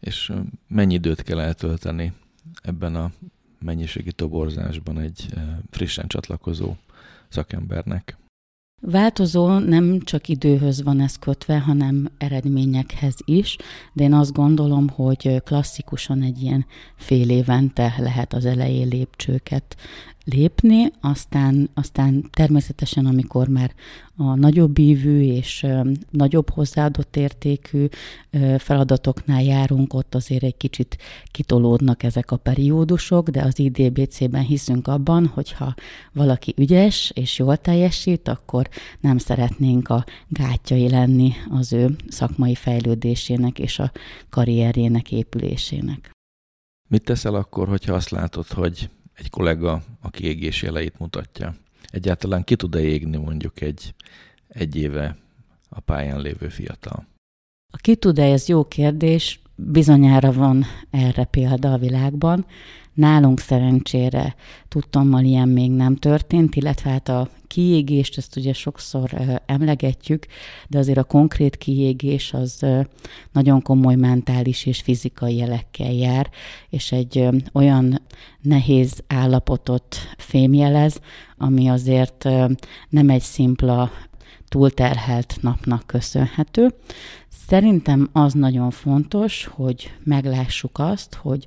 és 0.07 0.33
mennyi 0.69 0.95
időt 0.95 1.23
kell 1.23 1.40
eltölteni 1.40 2.12
ebben 2.62 2.95
a 2.95 3.11
mennyiségi 3.59 4.12
toborzásban 4.12 4.99
egy 4.99 5.27
frissen 5.71 6.07
csatlakozó 6.07 6.75
szakembernek? 7.29 8.16
Változó 8.81 9.59
nem 9.59 10.01
csak 10.01 10.29
időhöz 10.29 10.83
van 10.83 11.01
ez 11.01 11.16
kötve, 11.16 11.59
hanem 11.59 12.09
eredményekhez 12.19 13.16
is, 13.25 13.57
de 13.92 14.03
én 14.03 14.12
azt 14.12 14.33
gondolom, 14.33 14.88
hogy 14.88 15.42
klasszikusan 15.45 16.23
egy 16.23 16.42
ilyen 16.42 16.66
fél 16.97 17.31
évente 17.31 17.95
lehet 17.99 18.33
az 18.33 18.45
elején 18.45 18.88
lépcsőket 18.88 19.77
lépni, 20.30 20.90
aztán, 21.00 21.70
aztán 21.74 22.28
természetesen, 22.30 23.06
amikor 23.06 23.48
már 23.48 23.74
a 24.16 24.34
nagyobb 24.34 24.78
ívű 24.78 25.20
és 25.20 25.66
nagyobb 26.10 26.50
hozzáadott 26.50 27.16
értékű 27.16 27.86
feladatoknál 28.58 29.42
járunk, 29.42 29.94
ott 29.94 30.14
azért 30.14 30.42
egy 30.42 30.56
kicsit 30.56 30.96
kitolódnak 31.30 32.02
ezek 32.02 32.30
a 32.30 32.36
periódusok, 32.36 33.28
de 33.28 33.42
az 33.42 33.58
IDBC-ben 33.58 34.42
hiszünk 34.42 34.88
abban, 34.88 35.26
hogyha 35.26 35.74
valaki 36.12 36.54
ügyes 36.56 37.12
és 37.14 37.38
jól 37.38 37.56
teljesít, 37.56 38.28
akkor 38.28 38.68
nem 39.00 39.18
szeretnénk 39.18 39.88
a 39.88 40.04
gátjai 40.28 40.88
lenni 40.88 41.32
az 41.50 41.72
ő 41.72 41.96
szakmai 42.08 42.54
fejlődésének 42.54 43.58
és 43.58 43.78
a 43.78 43.92
karrierjének 44.28 45.12
épülésének. 45.12 46.10
Mit 46.88 47.04
teszel 47.04 47.34
akkor, 47.34 47.68
hogyha 47.68 47.94
azt 47.94 48.10
látod, 48.10 48.46
hogy 48.46 48.90
egy 49.16 49.31
kollega 49.31 49.83
a 50.00 50.11
kiégés 50.11 50.62
jeleit 50.62 50.98
mutatja. 50.98 51.55
Egyáltalán 51.90 52.44
ki 52.44 52.57
tud-e 52.57 52.81
égni 52.81 53.16
mondjuk 53.16 53.61
egy, 53.61 53.94
egy 54.48 54.76
éve 54.76 55.16
a 55.68 55.81
pályán 55.81 56.20
lévő 56.20 56.48
fiatal? 56.48 57.07
A 57.72 57.76
ki 57.76 57.96
tud-e, 57.96 58.24
ez 58.24 58.48
jó 58.48 58.64
kérdés. 58.64 59.40
Bizonyára 59.55 60.33
van 60.33 60.64
erre 60.90 61.24
példa 61.24 61.72
a 61.72 61.79
világban. 61.79 62.46
Nálunk 62.96 63.40
szerencsére 63.40 64.35
tudtommal 64.68 65.24
ilyen 65.24 65.48
még 65.48 65.70
nem 65.70 65.96
történt, 65.96 66.54
illetve 66.54 66.90
hát 66.90 67.09
a 67.09 67.28
kiégést, 67.46 68.18
ezt 68.18 68.37
ugye 68.37 68.52
sokszor 68.52 69.40
emlegetjük, 69.46 70.26
de 70.68 70.78
azért 70.78 70.98
a 70.98 71.04
konkrét 71.04 71.56
kiégés 71.56 72.32
az 72.32 72.66
nagyon 73.32 73.62
komoly 73.62 73.94
mentális 73.94 74.66
és 74.66 74.80
fizikai 74.80 75.37
jelekkel 75.37 75.92
jár, 75.92 76.30
és 76.68 76.92
egy 76.92 77.28
olyan 77.52 78.00
nehéz 78.40 79.02
állapotot 79.06 79.96
fémjelez, 80.16 81.00
ami 81.37 81.68
azért 81.68 82.24
nem 82.88 83.11
egy 83.11 83.22
szimpla 83.22 83.90
túlterhelt 84.48 85.37
napnak 85.40 85.82
köszönhető. 85.87 86.74
Szerintem 87.48 88.09
az 88.12 88.32
nagyon 88.32 88.70
fontos, 88.70 89.44
hogy 89.44 89.92
meglássuk 90.04 90.78
azt, 90.78 91.14
hogy 91.14 91.46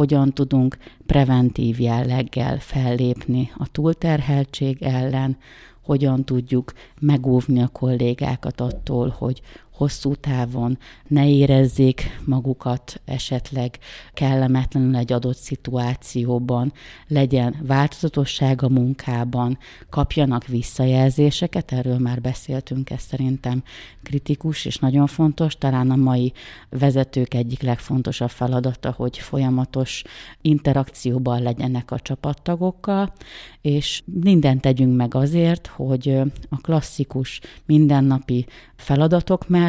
hogyan 0.00 0.32
tudunk 0.32 0.76
preventív 1.06 1.80
jelleggel 1.80 2.58
fellépni 2.58 3.50
a 3.56 3.70
túlterheltség 3.70 4.82
ellen, 4.82 5.36
hogyan 5.82 6.24
tudjuk 6.24 6.72
megóvni 7.00 7.62
a 7.62 7.68
kollégákat 7.68 8.60
attól, 8.60 9.14
hogy 9.18 9.40
hosszú 9.80 10.14
távon 10.14 10.78
ne 11.06 11.28
érezzék 11.28 12.20
magukat 12.24 13.00
esetleg 13.04 13.78
kellemetlenül 14.14 14.96
egy 14.96 15.12
adott 15.12 15.36
szituációban, 15.36 16.72
legyen 17.06 17.56
változatosság 17.62 18.62
a 18.62 18.68
munkában, 18.68 19.58
kapjanak 19.90 20.46
visszajelzéseket, 20.46 21.72
erről 21.72 21.98
már 21.98 22.20
beszéltünk, 22.20 22.90
ez 22.90 23.00
szerintem 23.00 23.62
kritikus 24.02 24.64
és 24.64 24.76
nagyon 24.76 25.06
fontos, 25.06 25.54
talán 25.54 25.90
a 25.90 25.96
mai 25.96 26.32
vezetők 26.68 27.34
egyik 27.34 27.62
legfontosabb 27.62 28.30
feladata, 28.30 28.94
hogy 28.96 29.18
folyamatos 29.18 30.02
interakcióban 30.40 31.42
legyenek 31.42 31.90
a 31.90 32.00
csapattagokkal, 32.00 33.12
és 33.60 34.02
mindent 34.22 34.60
tegyünk 34.60 34.96
meg 34.96 35.14
azért, 35.14 35.66
hogy 35.66 36.08
a 36.48 36.56
klasszikus 36.60 37.40
mindennapi 37.66 38.46
feladatok 38.76 39.48
mellett 39.48 39.68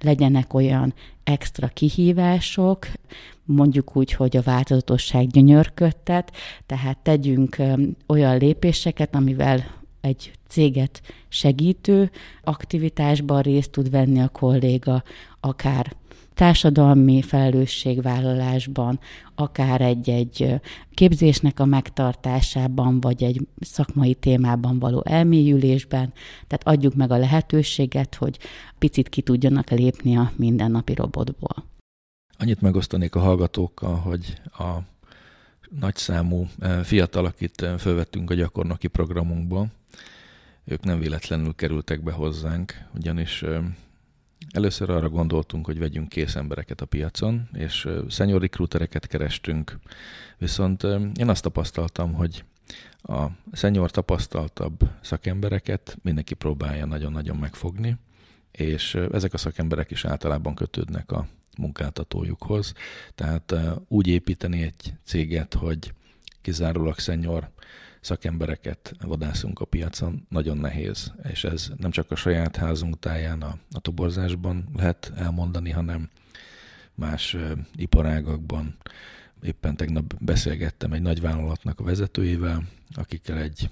legyenek 0.00 0.54
olyan 0.54 0.94
extra 1.24 1.68
kihívások, 1.68 2.86
mondjuk 3.44 3.96
úgy, 3.96 4.12
hogy 4.12 4.36
a 4.36 4.42
változatosság 4.42 5.26
gyönyörködtet, 5.26 6.32
tehát 6.66 6.98
tegyünk 6.98 7.56
olyan 8.06 8.38
lépéseket, 8.38 9.14
amivel 9.14 9.82
egy 10.00 10.32
céget 10.48 11.02
segítő 11.28 12.10
aktivitásban 12.42 13.42
részt 13.42 13.70
tud 13.70 13.90
venni 13.90 14.20
a 14.20 14.28
kolléga, 14.28 15.02
akár 15.40 15.96
társadalmi 16.34 17.22
felelősségvállalásban, 17.22 19.00
akár 19.34 19.80
egy-egy 19.80 20.60
képzésnek 20.94 21.60
a 21.60 21.64
megtartásában, 21.64 23.00
vagy 23.00 23.22
egy 23.22 23.46
szakmai 23.60 24.14
témában 24.14 24.78
való 24.78 25.02
elmélyülésben. 25.06 26.12
Tehát 26.46 26.66
adjuk 26.66 26.94
meg 26.94 27.10
a 27.10 27.16
lehetőséget, 27.16 28.14
hogy 28.14 28.38
picit 28.78 29.08
ki 29.08 29.22
tudjanak 29.22 29.70
lépni 29.70 30.16
a 30.16 30.32
mindennapi 30.36 30.94
robotból. 30.94 31.64
Annyit 32.38 32.60
megosztanék 32.60 33.14
a 33.14 33.20
hallgatókkal, 33.20 33.94
hogy 33.94 34.40
a 34.58 34.78
nagyszámú 35.80 36.46
fiatal, 36.82 37.24
akit 37.24 37.66
felvettünk 37.78 38.30
a 38.30 38.34
gyakornoki 38.34 38.88
programunkba, 38.88 39.66
ők 40.64 40.84
nem 40.84 40.98
véletlenül 40.98 41.54
kerültek 41.54 42.02
be 42.02 42.12
hozzánk, 42.12 42.74
ugyanis 42.94 43.44
először 44.54 44.90
arra 44.90 45.08
gondoltunk, 45.08 45.66
hogy 45.66 45.78
vegyünk 45.78 46.08
kész 46.08 46.34
embereket 46.34 46.80
a 46.80 46.86
piacon, 46.86 47.48
és 47.52 47.88
senior 48.08 48.40
recruitereket 48.40 49.06
kerestünk, 49.06 49.78
viszont 50.38 50.82
én 51.18 51.28
azt 51.28 51.42
tapasztaltam, 51.42 52.12
hogy 52.12 52.44
a 53.02 53.26
senior 53.52 53.90
tapasztaltabb 53.90 54.78
szakembereket 55.00 55.98
mindenki 56.02 56.34
próbálja 56.34 56.86
nagyon-nagyon 56.86 57.36
megfogni, 57.36 57.96
és 58.50 58.94
ezek 58.94 59.34
a 59.34 59.38
szakemberek 59.38 59.90
is 59.90 60.04
általában 60.04 60.54
kötődnek 60.54 61.12
a 61.12 61.26
munkáltatójukhoz. 61.58 62.72
Tehát 63.14 63.54
úgy 63.88 64.06
építeni 64.06 64.62
egy 64.62 64.94
céget, 65.04 65.54
hogy 65.54 65.92
kizárólag 66.40 66.98
szenyor 66.98 67.50
szakembereket 68.04 68.94
vadászunk 69.00 69.60
a 69.60 69.64
piacon, 69.64 70.26
nagyon 70.28 70.56
nehéz. 70.56 71.12
És 71.22 71.44
ez 71.44 71.70
nem 71.76 71.90
csak 71.90 72.10
a 72.10 72.16
saját 72.16 72.56
házunk 72.56 72.98
táján 72.98 73.42
a, 73.42 73.58
a 73.72 73.80
toborzásban 73.80 74.68
lehet 74.76 75.12
elmondani, 75.16 75.70
hanem 75.70 76.10
más 76.94 77.36
iparágakban. 77.76 78.76
Éppen 79.42 79.76
tegnap 79.76 80.14
beszélgettem 80.20 80.92
egy 80.92 81.02
nagy 81.02 81.20
vállalatnak 81.20 81.80
a 81.80 81.84
vezetőjével, 81.84 82.62
akikkel 82.94 83.38
egy 83.38 83.70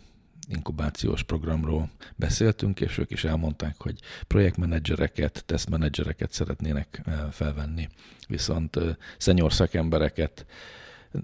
inkubációs 0.48 1.22
programról 1.22 1.90
beszéltünk, 2.16 2.80
és 2.80 2.98
ők 2.98 3.10
is 3.10 3.24
elmondták, 3.24 3.74
hogy 3.78 4.00
projektmenedzsereket, 4.26 5.42
tesztmenedzsereket 5.46 6.32
szeretnének 6.32 7.02
felvenni, 7.30 7.88
viszont 8.28 8.78
szenyor 9.18 9.52
szakembereket 9.52 10.46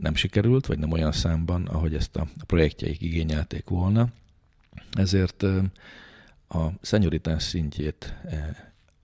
nem 0.00 0.14
sikerült, 0.14 0.66
vagy 0.66 0.78
nem 0.78 0.92
olyan 0.92 1.12
számban, 1.12 1.66
ahogy 1.66 1.94
ezt 1.94 2.16
a 2.16 2.26
projektjeik 2.46 3.00
igényelték 3.00 3.68
volna. 3.68 4.08
Ezért 4.92 5.42
a 6.48 6.68
szenyoritás 6.80 7.42
szintjét 7.42 8.14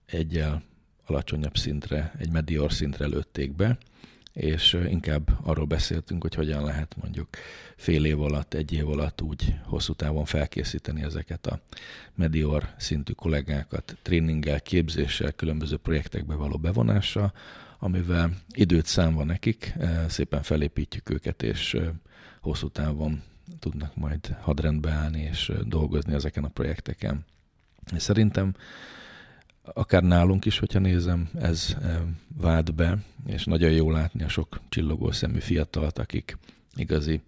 egyel 0.05 0.63
alacsonyabb 1.05 1.57
szintre, 1.57 2.13
egy 2.17 2.31
medior 2.31 2.71
szintre 2.73 3.05
lőtték 3.05 3.55
be, 3.55 3.77
és 4.33 4.77
inkább 4.89 5.37
arról 5.43 5.65
beszéltünk, 5.65 6.21
hogy 6.21 6.35
hogyan 6.35 6.63
lehet 6.63 6.95
mondjuk 7.01 7.27
fél 7.75 8.05
év 8.05 8.21
alatt, 8.21 8.53
egy 8.53 8.73
év 8.73 8.89
alatt 8.89 9.21
úgy 9.21 9.55
hosszú 9.63 9.93
távon 9.93 10.25
felkészíteni 10.25 11.03
ezeket 11.03 11.47
a 11.47 11.59
medior 12.15 12.73
szintű 12.77 13.13
kollégákat 13.13 13.97
tréninggel, 14.01 14.61
képzéssel, 14.61 15.31
különböző 15.31 15.77
projektekbe 15.77 16.35
való 16.35 16.57
bevonással, 16.57 17.33
amivel 17.79 18.31
időt 18.51 18.85
számva 18.85 19.23
nekik, 19.23 19.73
szépen 20.07 20.41
felépítjük 20.41 21.09
őket, 21.09 21.43
és 21.43 21.77
hosszú 22.41 22.69
távon 22.69 23.21
tudnak 23.59 23.95
majd 23.95 24.35
hadrendbe 24.41 24.91
állni 24.91 25.21
és 25.21 25.51
dolgozni 25.63 26.13
ezeken 26.13 26.43
a 26.43 26.47
projekteken. 26.47 27.25
Szerintem 27.97 28.53
akár 29.61 30.03
nálunk 30.03 30.45
is, 30.45 30.59
hogyha 30.59 30.79
nézem, 30.79 31.29
ez 31.39 31.75
vált 32.37 32.75
be, 32.75 32.97
és 33.25 33.43
nagyon 33.43 33.71
jó 33.71 33.91
látni 33.91 34.23
a 34.23 34.27
sok 34.27 34.59
csillogó 34.69 35.11
szemű 35.11 35.39
fiatalt, 35.39 35.99
akik 35.99 36.37
igazi 36.75 37.21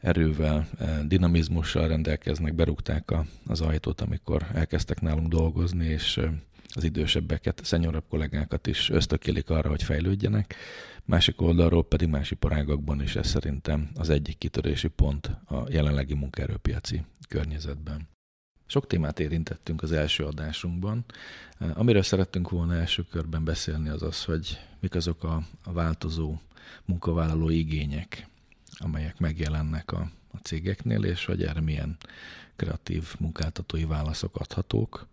erővel, 0.00 0.68
dinamizmussal 1.06 1.88
rendelkeznek, 1.88 2.54
berúgták 2.54 3.14
az 3.46 3.60
ajtót, 3.60 4.00
amikor 4.00 4.46
elkezdtek 4.54 5.00
nálunk 5.00 5.28
dolgozni, 5.28 5.86
és 5.86 6.20
az 6.74 6.84
idősebbeket, 6.84 7.60
szenyorabb 7.64 8.04
kollégákat 8.08 8.66
is 8.66 8.90
ösztökélik 8.90 9.50
arra, 9.50 9.68
hogy 9.68 9.82
fejlődjenek. 9.82 10.54
Másik 11.04 11.40
oldalról 11.40 11.84
pedig 11.84 12.08
más 12.08 12.30
iparágakban 12.30 13.02
is 13.02 13.16
ez 13.16 13.28
szerintem 13.28 13.90
az 13.94 14.10
egyik 14.10 14.38
kitörési 14.38 14.88
pont 14.88 15.26
a 15.26 15.66
jelenlegi 15.68 16.14
munkaerőpiaci 16.14 17.02
környezetben. 17.28 18.08
Sok 18.66 18.86
témát 18.86 19.20
érintettünk 19.20 19.82
az 19.82 19.92
első 19.92 20.24
adásunkban. 20.24 21.04
Amiről 21.58 22.02
szerettünk 22.02 22.50
volna 22.50 22.74
első 22.74 23.04
körben 23.10 23.44
beszélni 23.44 23.88
az 23.88 24.02
az, 24.02 24.24
hogy 24.24 24.58
mik 24.80 24.94
azok 24.94 25.24
a, 25.24 25.42
változó 25.64 26.38
munkavállaló 26.84 27.48
igények, 27.48 28.26
amelyek 28.78 29.18
megjelennek 29.18 29.92
a, 29.92 30.10
a 30.32 30.36
cégeknél, 30.36 31.04
és 31.04 31.24
hogy 31.24 31.42
erre 31.42 31.60
milyen 31.60 31.96
kreatív 32.56 33.14
munkáltatói 33.18 33.84
válaszok 33.84 34.36
adhatók 34.36 35.06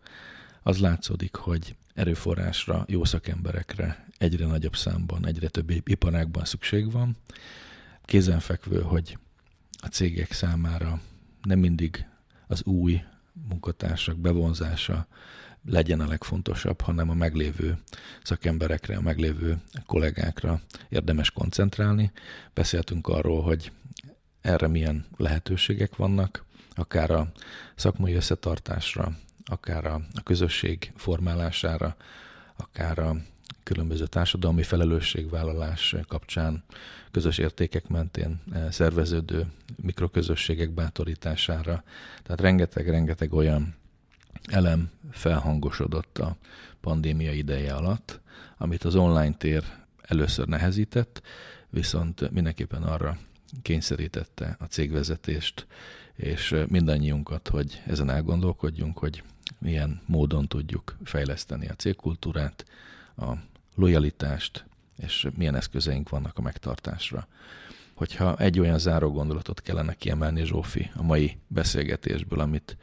az 0.68 0.80
látszódik, 0.80 1.36
hogy 1.36 1.76
erőforrásra, 1.94 2.86
jó 2.88 3.04
szakemberekre 3.04 4.06
egyre 4.18 4.46
nagyobb 4.46 4.76
számban, 4.76 5.28
egyre 5.28 5.48
több 5.48 5.70
iparágban 5.70 6.46
szükség 6.46 6.92
van. 6.92 7.18
Kézenfekvő, 8.06 8.82
hogy 8.82 9.18
a 9.82 9.88
cégek 9.88 10.32
számára 10.32 11.02
nem 11.42 11.60
mindig 11.60 12.06
az 12.48 12.64
új 12.64 13.02
munkatársak 13.50 14.18
bevonzása 14.18 15.08
legyen 15.66 16.00
a 16.00 16.08
legfontosabb, 16.08 16.82
hanem 16.82 17.10
a 17.10 17.14
meglévő 17.14 17.78
szakemberekre, 18.24 18.98
a 18.98 19.02
meglévő 19.02 19.62
kollégákra 19.86 20.62
érdemes 20.90 21.32
koncentrálni. 21.32 22.12
Beszéltünk 22.54 23.08
arról, 23.08 23.42
hogy 23.42 23.72
erre 24.42 24.68
milyen 24.68 25.06
lehetőségek 25.18 25.96
vannak, 25.96 26.46
akár 26.76 27.12
a 27.12 27.32
szakmai 27.76 28.14
összetartásra, 28.14 29.16
akár 29.46 29.86
a, 29.86 30.02
a 30.14 30.22
közösség 30.24 30.92
formálására, 30.96 31.96
akár 32.56 33.00
a 33.00 33.16
különböző 33.64 34.08
társadalmi 34.08 34.64
felelősségvállalás 34.64 35.96
kapcsán, 36.08 36.64
közös 37.12 37.38
értékek 37.38 37.88
mentén 37.88 38.42
eh, 38.52 38.72
szerveződő 38.72 39.46
mikroközösségek 39.76 40.70
bátorítására. 40.72 41.84
Tehát 42.24 42.42
rengeteg-rengeteg 42.42 43.34
olyan 43.34 43.76
elem 44.46 44.90
felhangosodott 45.12 46.18
a 46.18 46.36
pandémia 46.82 47.32
ideje 47.32 47.74
alatt, 47.74 48.20
amit 48.58 48.84
az 48.84 48.96
online 48.96 49.34
tér 49.34 49.64
először 50.02 50.48
nehezített, 50.48 51.22
viszont 51.70 52.32
mindenképpen 52.32 52.84
arra 52.84 53.18
kényszerítette 53.62 54.56
a 54.60 54.66
cégvezetést 54.66 55.68
és 56.16 56.56
mindannyiunkat, 56.68 57.48
hogy 57.48 57.82
ezen 57.86 58.10
elgondolkodjunk, 58.10 58.98
hogy 58.98 59.24
milyen 59.60 60.02
módon 60.06 60.48
tudjuk 60.48 60.98
fejleszteni 61.04 61.68
a 61.68 61.74
cégkultúrát, 61.74 62.66
a 63.18 63.32
lojalitást, 63.76 64.66
és 64.98 65.28
milyen 65.38 65.56
eszközeink 65.56 66.10
vannak 66.10 66.38
a 66.38 66.42
megtartásra. 66.42 67.28
Hogyha 67.96 68.38
egy 68.38 68.60
olyan 68.60 68.80
záró 68.80 69.12
gondolatot 69.12 69.62
kellene 69.62 69.94
kiemelni, 69.94 70.46
Zsófi, 70.46 70.92
a 70.96 71.04
mai 71.04 71.38
beszélgetésből, 71.48 72.40
amit 72.40 72.78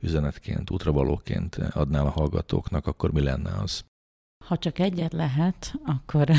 üzenetként, 0.00 0.70
útravalóként 0.70 1.54
adnál 1.54 2.06
a 2.06 2.10
hallgatóknak, 2.10 2.86
akkor 2.86 3.12
mi 3.12 3.20
lenne 3.20 3.50
az? 3.62 3.84
Ha 4.44 4.58
csak 4.58 4.78
egyet 4.78 5.12
lehet, 5.12 5.74
akkor, 5.84 6.30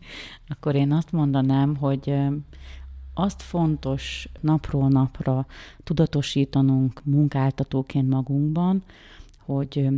akkor 0.48 0.74
én 0.74 0.92
azt 0.92 1.12
mondanám, 1.12 1.76
hogy 1.76 2.14
azt 3.14 3.42
fontos 3.42 4.28
napról 4.40 4.88
napra 4.88 5.46
tudatosítanunk 5.84 7.04
munkáltatóként 7.04 8.08
magunkban, 8.08 8.82
hogy 9.44 9.88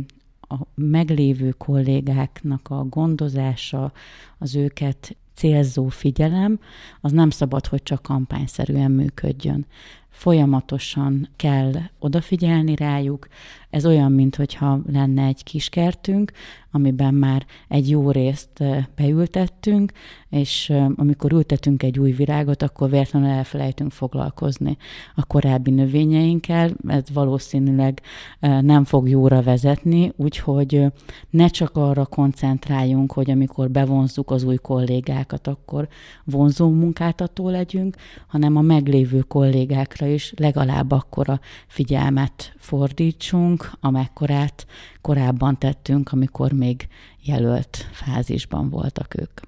a 0.41 0.55
meglévő 0.75 1.51
kollégáknak 1.51 2.69
a 2.69 2.83
gondozása, 2.83 3.91
az 4.37 4.55
őket 4.55 5.15
célzó 5.33 5.87
figyelem, 5.87 6.59
az 7.01 7.11
nem 7.11 7.29
szabad, 7.29 7.67
hogy 7.67 7.83
csak 7.83 8.01
kampányszerűen 8.01 8.91
működjön. 8.91 9.65
Folyamatosan 10.09 11.29
kell 11.35 11.71
odafigyelni 11.99 12.75
rájuk. 12.75 13.27
Ez 13.69 13.85
olyan, 13.85 14.11
mintha 14.11 14.81
lenne 14.91 15.25
egy 15.25 15.43
kiskertünk, 15.43 16.31
amiben 16.71 17.13
már 17.13 17.45
egy 17.67 17.89
jó 17.89 18.11
részt 18.11 18.63
beültettünk, 18.95 19.91
és 20.29 20.73
amikor 20.95 21.31
ültetünk 21.31 21.83
egy 21.83 21.99
új 21.99 22.11
virágot, 22.11 22.63
akkor 22.63 22.89
véletlenül 22.89 23.29
elfelejtünk 23.29 23.91
foglalkozni 23.91 24.77
a 25.15 25.25
korábbi 25.25 25.71
növényeinkkel, 25.71 26.71
ez 26.87 27.03
valószínűleg 27.13 28.01
nem 28.39 28.83
fog 28.83 29.09
jóra 29.09 29.41
vezetni, 29.41 30.11
úgyhogy 30.15 30.85
ne 31.29 31.47
csak 31.47 31.75
arra 31.75 32.05
koncentráljunk, 32.05 33.11
hogy 33.11 33.31
amikor 33.31 33.69
bevonzuk 33.69 34.31
az 34.31 34.43
új 34.43 34.55
kollégákat, 34.55 35.47
akkor 35.47 35.87
vonzó 36.23 36.69
munkáltató 36.69 37.49
legyünk, 37.49 37.95
hanem 38.27 38.55
a 38.55 38.61
meglévő 38.61 39.19
kollégákra 39.19 40.05
is 40.05 40.33
legalább 40.35 40.91
akkora 40.91 41.39
figyelmet 41.67 42.53
fordítsunk, 42.57 43.56
amekkorát 43.79 44.65
korábban 45.01 45.59
tettünk, 45.59 46.11
amikor 46.11 46.51
még 46.51 46.87
jelölt 47.19 47.87
fázisban 47.91 48.69
voltak 48.69 49.19
ők. 49.19 49.39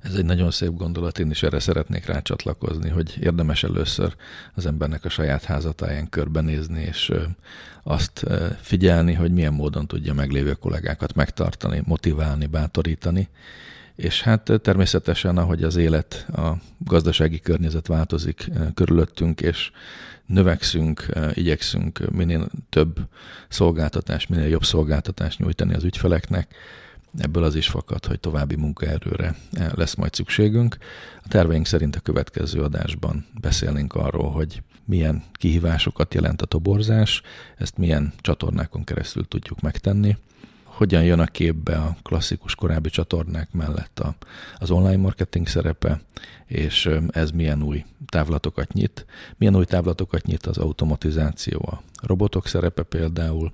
Ez 0.00 0.14
egy 0.14 0.24
nagyon 0.24 0.50
szép 0.50 0.74
gondolat, 0.74 1.18
én 1.18 1.30
is 1.30 1.42
erre 1.42 1.58
szeretnék 1.58 2.06
rácsatlakozni, 2.06 2.88
hogy 2.88 3.16
érdemes 3.20 3.62
először 3.62 4.16
az 4.54 4.66
embernek 4.66 5.04
a 5.04 5.08
saját 5.08 5.44
házatáján 5.44 6.08
körbenézni, 6.08 6.82
és 6.82 7.12
azt 7.82 8.26
figyelni, 8.60 9.12
hogy 9.12 9.32
milyen 9.32 9.52
módon 9.52 9.86
tudja 9.86 10.14
meglévő 10.14 10.52
kollégákat 10.52 11.14
megtartani, 11.14 11.82
motiválni, 11.84 12.46
bátorítani, 12.46 13.28
És 14.00 14.22
hát 14.22 14.52
természetesen, 14.62 15.36
ahogy 15.38 15.62
az 15.62 15.76
élet, 15.76 16.26
a 16.32 16.52
gazdasági 16.78 17.40
környezet 17.40 17.86
változik 17.86 18.50
körülöttünk, 18.74 19.40
és 19.40 19.70
növekszünk, 20.26 21.06
igyekszünk 21.34 22.10
minél 22.12 22.48
több 22.68 22.98
szolgáltatást, 23.48 24.28
minél 24.28 24.48
jobb 24.48 24.64
szolgáltatást 24.64 25.38
nyújtani 25.38 25.74
az 25.74 25.84
ügyfeleknek, 25.84 26.54
ebből 27.18 27.44
az 27.44 27.54
is 27.54 27.68
fakad, 27.68 28.06
hogy 28.06 28.20
további 28.20 28.56
munkaerőre 28.56 29.36
lesz 29.74 29.94
majd 29.94 30.14
szükségünk. 30.14 30.76
A 31.24 31.28
terveink 31.28 31.66
szerint 31.66 31.96
a 31.96 32.00
következő 32.00 32.62
adásban 32.62 33.26
beszélnénk 33.40 33.94
arról, 33.94 34.30
hogy 34.30 34.62
milyen 34.84 35.22
kihívásokat 35.32 36.14
jelent 36.14 36.42
a 36.42 36.46
toborzás, 36.46 37.22
ezt 37.56 37.76
milyen 37.76 38.12
csatornákon 38.20 38.84
keresztül 38.84 39.28
tudjuk 39.28 39.60
megtenni, 39.60 40.16
hogyan 40.80 41.04
jön 41.04 41.20
a 41.20 41.24
képbe 41.24 41.76
a 41.76 41.96
klasszikus 42.02 42.54
korábbi 42.54 42.88
csatornák 42.88 43.52
mellett 43.52 43.98
a, 43.98 44.14
az 44.58 44.70
online 44.70 44.96
marketing 44.96 45.46
szerepe, 45.46 46.00
és 46.46 46.90
ez 47.10 47.30
milyen 47.30 47.62
új 47.62 47.84
távlatokat 48.06 48.72
nyit, 48.72 49.06
milyen 49.36 49.56
új 49.56 49.64
távlatokat 49.64 50.26
nyit 50.26 50.46
az 50.46 50.58
automatizáció, 50.58 51.58
a 51.58 51.82
robotok 52.02 52.46
szerepe 52.46 52.82
például 52.82 53.52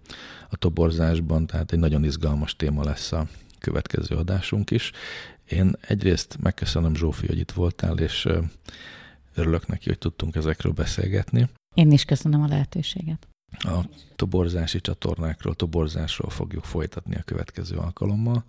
a 0.48 0.56
toborzásban, 0.56 1.46
tehát 1.46 1.72
egy 1.72 1.78
nagyon 1.78 2.04
izgalmas 2.04 2.56
téma 2.56 2.84
lesz 2.84 3.12
a 3.12 3.26
következő 3.58 4.16
adásunk 4.16 4.70
is. 4.70 4.92
Én 5.48 5.76
egyrészt 5.80 6.36
megköszönöm 6.42 6.94
Zsófi, 6.94 7.26
hogy 7.26 7.38
itt 7.38 7.52
voltál, 7.52 7.98
és 7.98 8.28
örülök 9.34 9.66
neki, 9.66 9.88
hogy 9.88 9.98
tudtunk 9.98 10.36
ezekről 10.36 10.72
beszélgetni. 10.72 11.48
Én 11.74 11.90
is 11.90 12.04
köszönöm 12.04 12.42
a 12.42 12.48
lehetőséget. 12.48 13.28
A 13.58 13.80
toborzási 14.16 14.80
csatornákról, 14.80 15.54
toborzásról 15.54 16.30
fogjuk 16.30 16.64
folytatni 16.64 17.14
a 17.14 17.22
következő 17.22 17.76
alkalommal, 17.76 18.44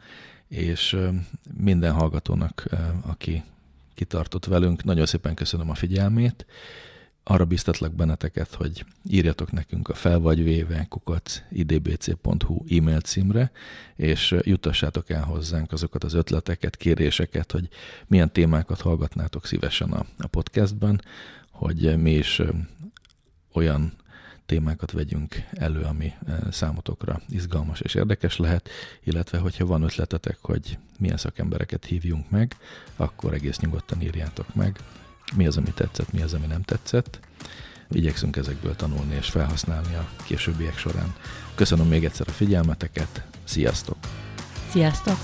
és 0.48 0.98
minden 1.58 1.94
hallgatónak, 1.94 2.66
aki 3.02 3.44
kitartott 3.94 4.46
velünk, 4.46 4.84
nagyon 4.84 5.06
szépen 5.06 5.36
köszönöm 5.36 5.70
a 5.70 5.76
figyelmét, 5.76 6.46
arra 7.30 7.46
biztatlak 7.46 7.94
benneteket, 7.94 8.54
hogy 8.54 8.86
írjatok 9.10 9.52
nekünk 9.52 9.90
a 9.90 9.94
felvagyvéve 9.94 10.86
kukac 10.90 11.42
idbc.hu 11.52 12.64
e-mail 12.70 13.00
címre, 13.00 13.52
és 13.96 14.36
jutassátok 14.42 15.10
el 15.10 15.24
hozzánk 15.24 15.72
azokat 15.72 16.04
az 16.04 16.14
ötleteket, 16.14 16.76
kéréseket, 16.76 17.52
hogy 17.52 17.70
milyen 18.08 18.32
témákat 18.32 18.82
hallgatnátok 18.82 19.46
szívesen 19.46 19.92
a, 19.92 20.06
a 20.18 20.28
podcastben, 20.28 21.02
hogy 21.52 21.98
mi 22.02 22.12
is 22.12 22.42
olyan 23.54 23.94
témákat 24.48 24.92
vegyünk 24.92 25.36
elő, 25.52 25.82
ami 25.82 26.14
számotokra 26.52 27.22
izgalmas 27.30 27.80
és 27.80 27.94
érdekes 27.94 28.38
lehet, 28.38 28.70
illetve 29.04 29.38
hogyha 29.38 29.66
van 29.66 29.82
ötletetek, 29.82 30.38
hogy 30.42 30.78
milyen 31.00 31.18
szakembereket 31.18 31.86
hívjunk 31.86 32.30
meg, 32.30 32.56
akkor 32.96 33.34
egész 33.34 33.60
nyugodtan 33.60 34.02
írjátok 34.02 34.56
meg, 34.56 34.80
mi 35.36 35.48
az, 35.48 35.58
ami 35.58 35.72
tetszett, 35.74 36.12
mi 36.12 36.22
az, 36.22 36.34
ami 36.34 36.46
nem 36.46 36.62
tetszett. 36.62 37.20
Igyekszünk 37.90 38.36
ezekből 38.36 38.76
tanulni 38.76 39.16
és 39.16 39.30
felhasználni 39.30 39.96
a 39.96 40.10
későbbiek 40.24 40.78
során. 40.78 41.16
Köszönöm 41.56 41.88
még 41.88 42.06
egyszer 42.06 42.28
a 42.30 42.32
figyelmeteket, 42.32 43.24
sziasztok! 43.44 43.98
Sziasztok! 44.70 45.18